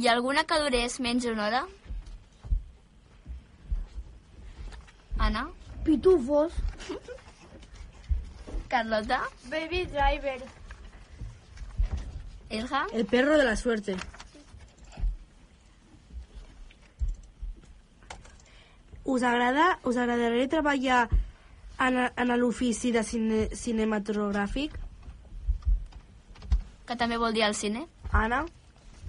I 0.00 0.08
alguna 0.08 0.44
que 0.44 0.58
durés 0.60 0.98
menys 1.00 1.24
d'una 1.24 1.46
hora? 1.46 1.62
Anna? 5.20 5.42
Pitufos. 5.84 6.52
Carlota? 8.68 9.20
Baby 9.50 9.84
Driver. 9.86 10.40
Ilha? 12.50 12.86
El 12.92 13.04
perro 13.06 13.36
de 13.38 13.44
la 13.44 13.56
suerte. 13.56 13.96
Us 19.04 19.22
agrada, 19.22 19.78
us 19.84 19.96
agradaria 19.96 20.48
treballar 20.48 21.08
en, 21.80 21.96
en 22.16 22.32
l'ofici 22.38 22.92
de 22.92 23.02
cine, 23.04 23.40
cinematogràfic? 23.56 24.76
Que 26.86 26.96
també 27.00 27.18
vol 27.18 27.34
dir 27.34 27.44
al 27.46 27.56
cine? 27.58 27.86
Anna? 28.12 28.44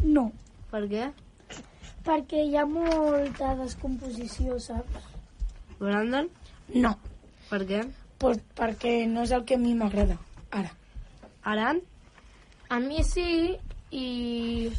No, 0.02 0.32
Per 0.72 0.86
què? 0.90 1.12
perquè 2.02 2.40
hi 2.48 2.56
ha 2.58 2.64
molta 2.66 3.52
descomposició, 3.60 4.56
saps? 4.58 5.11
Brandon? 5.82 6.30
No, 6.74 6.94
Per 7.50 7.62
què? 7.68 7.82
pues, 8.22 8.38
perquè 8.56 9.08
no 9.10 9.24
és 9.26 9.32
el 9.34 9.44
que 9.50 9.56
a 9.58 9.62
mi 9.62 9.74
m'agrada, 9.76 10.18
ara. 10.52 10.70
Aran? 11.44 11.82
A 12.70 12.78
mi 12.80 13.04
sí, 13.04 13.58
i 13.92 14.72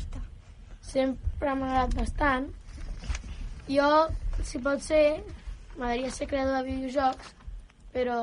sempre 0.81 1.55
m'ha 1.59 1.69
agradat 1.73 1.97
bastant. 1.99 2.47
Jo, 3.69 3.89
si 4.47 4.61
pot 4.63 4.81
ser, 4.83 5.23
m'agradaria 5.77 6.11
ser 6.15 6.29
creador 6.31 6.63
de 6.63 6.71
videojocs, 6.71 7.35
però 7.93 8.19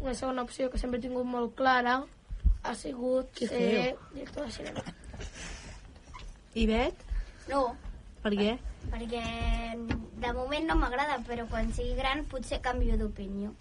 una 0.00 0.14
segona 0.14 0.42
opció 0.42 0.68
que 0.70 0.78
sempre 0.82 0.98
he 0.98 1.06
tingut 1.06 1.24
molt 1.24 1.54
clara 1.56 2.02
ha 2.66 2.74
sigut 2.74 3.30
Que 3.38 3.46
ser 3.48 3.96
director 4.12 4.44
de 4.46 4.52
cinema. 4.52 4.82
I 6.54 6.66
Bet? 6.66 7.02
No, 7.48 7.76
Per 8.26 8.34
què? 8.34 8.56
perquè 8.90 9.22
de 10.22 10.32
moment 10.34 10.68
no 10.68 10.76
m'agrada, 10.78 11.18
però 11.26 11.46
quan 11.50 11.72
sigui 11.74 11.96
gran 11.98 12.24
potser 12.30 12.60
canvio 12.62 12.96
d'opinió. 12.98 13.52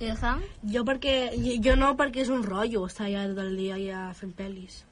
Jo 0.00 0.82
perquè... 0.84 1.14
Jo 1.64 1.76
no, 1.76 1.94
perquè 1.96 2.24
és 2.24 2.32
un 2.32 2.44
rotllo 2.44 2.84
estar 2.86 3.06
allà 3.06 3.24
tot 3.30 3.40
el 3.44 3.56
dia 3.56 3.78
ja 3.80 4.02
fent 4.18 4.34
pel·lis. 4.36 4.82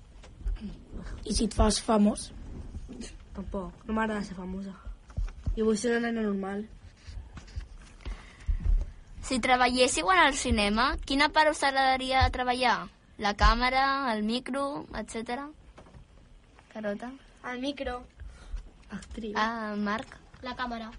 I 1.24 1.34
si 1.34 1.44
et 1.48 1.56
fas 1.56 1.80
famós? 1.82 2.30
Tampoc. 3.34 3.84
No 3.88 3.96
m'agrada 3.96 4.24
ser 4.24 4.38
famosa. 4.38 4.72
Jo 5.56 5.66
vull 5.68 5.76
ser 5.78 5.98
una 5.98 6.08
nena 6.08 6.24
normal. 6.24 6.64
Si 9.24 9.40
treballéssiu 9.40 10.08
en 10.12 10.22
el 10.22 10.34
cinema, 10.36 10.94
quina 11.04 11.30
part 11.32 11.52
us 11.52 11.62
agradaria 11.64 12.24
treballar? 12.32 12.78
La 13.18 13.34
càmera, 13.38 13.84
el 14.14 14.24
micro, 14.24 14.86
etc. 15.00 15.46
Carota? 16.72 17.12
El 17.52 17.60
micro. 17.60 18.02
Actriu. 18.94 19.34
Ah, 19.36 19.74
Marc? 19.76 20.18
La 20.42 20.54
càmera. 20.58 20.90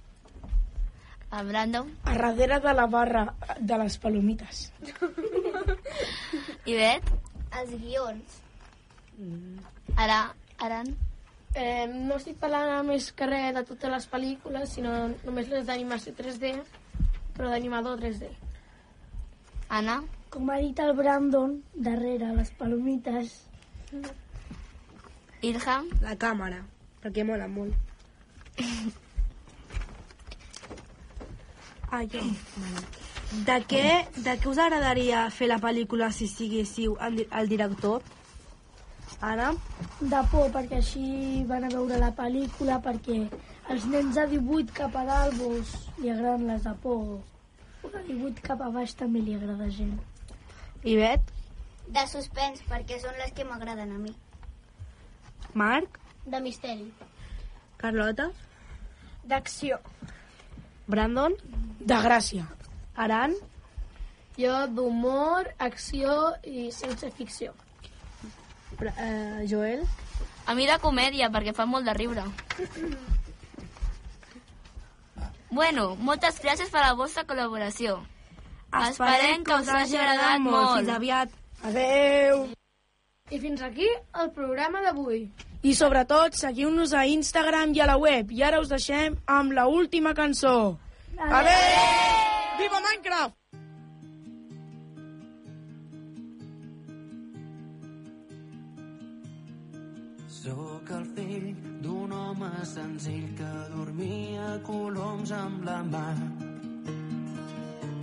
Ah, 1.30 1.44
Brandon? 1.44 1.90
A 2.04 2.14
darrere 2.16 2.60
de 2.64 2.74
la 2.74 2.86
barra 2.88 3.26
de 3.60 3.78
les 3.82 3.98
palomites. 3.98 4.72
I 6.66 6.76
Bet? 6.78 7.12
Els 7.60 7.76
guions. 7.82 8.40
Ara, 9.96 10.20
Aran? 10.60 10.96
Eh, 11.56 11.88
no 11.88 12.18
estic 12.20 12.36
parlant 12.40 12.72
a 12.74 12.82
més 12.84 13.12
que 13.16 13.28
res 13.30 13.54
de 13.56 13.64
totes 13.68 13.92
les 13.92 14.08
pel·lícules, 14.12 14.74
sinó 14.76 14.96
només 15.24 15.48
les 15.52 15.64
d'animació 15.68 16.12
3D, 16.18 16.52
però 17.38 17.52
d'animador 17.52 18.00
3D. 18.02 18.28
Anna? 19.80 20.02
Com 20.30 20.52
ha 20.52 20.60
dit 20.60 20.80
el 20.84 20.92
Brandon, 20.98 21.56
darrere 21.88 22.34
les 22.36 22.52
palomites. 22.60 23.38
Ilham? 25.48 25.88
La 26.04 26.18
càmera, 26.20 26.60
perquè 27.04 27.24
mola 27.24 27.48
molt. 27.48 27.85
Ah, 31.92 32.04
jo. 32.12 32.22
De 33.46 33.56
què, 33.70 33.84
de 34.26 34.34
què 34.42 34.50
us 34.52 34.60
agradaria 34.62 35.26
fer 35.34 35.48
la 35.50 35.58
pel·lícula 35.64 36.10
si 36.14 36.28
siguéssiu 36.28 36.96
el, 37.04 37.16
di- 37.22 37.28
el 37.40 37.50
director? 37.52 38.02
Ara? 39.24 39.52
De 40.02 40.22
por, 40.32 40.50
perquè 40.54 40.80
així 40.82 41.44
van 41.50 41.66
a 41.68 41.72
veure 41.74 42.00
la 42.02 42.12
pel·lícula, 42.18 42.80
perquè 42.84 43.20
els 43.74 43.86
nens 43.92 44.18
de 44.18 44.26
18 44.36 44.74
cap 44.76 44.96
a 45.00 45.06
dalt 45.08 45.38
vos, 45.40 45.72
li 46.02 46.12
agraden 46.12 46.48
les 46.52 46.66
de 46.68 46.74
por. 46.84 47.06
De 47.86 48.02
18 48.10 48.44
cap 48.46 48.62
a 48.66 48.70
baix 48.76 48.94
també 48.98 49.22
li 49.24 49.38
agrada 49.38 49.70
gent. 49.74 49.96
I 50.84 50.98
Bet? 51.00 51.32
De 51.88 52.04
suspens, 52.10 52.62
perquè 52.70 53.00
són 53.02 53.16
les 53.22 53.32
que 53.38 53.46
m'agraden 53.46 53.94
a 53.96 54.00
mi. 54.02 54.14
Marc? 55.54 56.00
De 56.26 56.40
misteri. 56.42 56.90
Carlota? 57.78 58.30
D'acció. 59.26 59.80
Brandon? 60.88 61.34
De 61.80 61.98
gràcia. 62.06 62.46
Aran? 62.96 63.36
Jo 64.38 64.66
d'humor, 64.68 65.50
acció 65.64 66.36
i 66.44 66.70
ciència 66.76 67.12
ficció. 67.12 67.54
Eh, 68.82 69.46
Joel? 69.48 69.86
A 70.46 70.54
mi 70.54 70.68
de 70.68 70.76
comèdia, 70.84 71.32
perquè 71.34 71.56
fa 71.56 71.66
molt 71.66 71.88
de 71.88 71.94
riure. 71.98 72.26
Bueno, 75.56 75.96
moltes 75.96 76.42
gràcies 76.44 76.70
per 76.70 76.84
la 76.84 76.94
vostra 77.00 77.24
col·laboració. 77.24 78.02
Esperem 78.76 79.46
que 79.48 79.56
us 79.56 79.72
hagi 79.72 79.98
agradat 79.98 80.44
molt. 80.44 80.82
Fins 80.82 80.94
aviat. 80.98 81.36
Adeu! 81.64 82.48
I 83.32 83.40
fins 83.42 83.62
aquí 83.66 83.88
el 84.22 84.32
programa 84.36 84.84
d'avui. 84.84 85.24
I 85.66 85.72
sobretot, 85.74 86.36
seguiu-nos 86.38 86.92
a 86.94 87.08
Instagram 87.10 87.72
i 87.74 87.80
a 87.82 87.88
la 87.90 87.96
web. 87.98 88.30
I 88.30 88.44
ara 88.46 88.60
us 88.62 88.70
deixem 88.70 89.16
amb 89.26 89.56
la 89.58 89.66
última 89.66 90.12
cançó. 90.14 90.78
Adeu! 91.18 91.72
Viva 92.60 92.82
Minecraft! 92.86 93.34
Sóc 100.38 100.94
el 101.00 101.10
fill 101.18 101.50
d'un 101.82 102.14
home 102.14 102.54
senzill 102.76 103.26
que 103.40 103.52
dormia 103.74 104.60
coloms 104.70 105.34
amb 105.34 105.66
la 105.66 105.82
mà. 105.90 106.08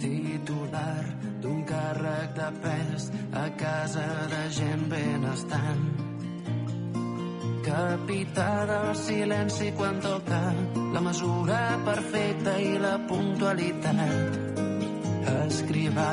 Titular 0.02 1.02
d'un 1.38 1.62
càrrec 1.70 2.38
de 2.42 2.54
pes 2.66 3.12
a 3.38 3.50
casa 3.54 4.08
de 4.34 4.48
gent 4.58 4.88
benestant. 4.90 6.01
Capità 7.62 8.64
del 8.66 8.96
silenci 8.96 9.72
quan 9.76 10.00
toca 10.00 10.40
la 10.92 11.00
mesura 11.00 11.78
perfecta 11.84 12.56
i 12.58 12.72
la 12.78 12.96
puntualitat. 13.06 14.38
Escrivà 15.46 16.08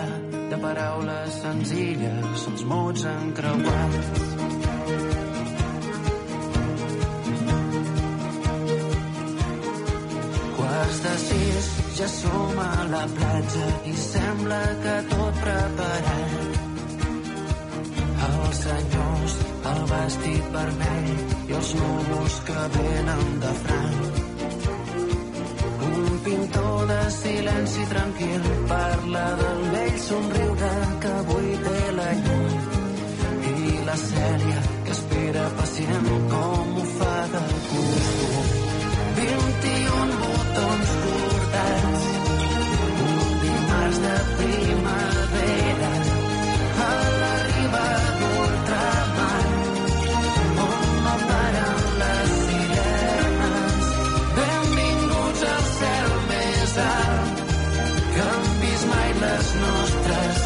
de 0.52 0.60
paraules 0.62 1.40
senzilles, 1.42 2.46
els 2.52 2.64
mots 2.70 3.08
encreuats. 3.10 4.22
Quarts 10.54 11.04
de 11.08 11.18
sis, 11.26 11.74
ja 11.98 12.14
som 12.14 12.64
a 12.70 12.72
la 12.94 13.06
platja 13.18 13.76
i 13.90 13.98
sembla 14.06 14.64
que 14.86 14.98
tot 15.16 15.46
preparat. 15.46 16.59
el 19.70 19.82
vestit 19.92 20.46
vermell 20.54 21.10
i 21.50 21.56
els 21.60 21.72
núvols 21.80 22.36
que 22.48 22.66
venen 22.76 23.24
de 23.44 23.54
franc. 23.64 24.20
Un 25.90 26.20
pintor 26.28 26.88
de 26.92 27.00
silenci 27.18 27.88
tranquil 27.94 28.48
parla 28.72 29.26
del 29.42 29.66
vell 29.76 30.00
somriure 30.08 30.72
que 31.06 31.16
avui 31.24 31.52
té 31.66 31.82
la 32.00 32.10
llum. 32.22 32.56
I 33.56 33.76
la 33.90 33.98
Cèlia 34.06 34.64
que 34.86 34.96
espera 34.98 35.50
pacient 35.60 36.10
com 36.34 36.80
ho 36.80 36.88
fa 36.96 37.20
de 37.36 37.46
costum. 37.74 38.59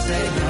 say. 0.08 0.43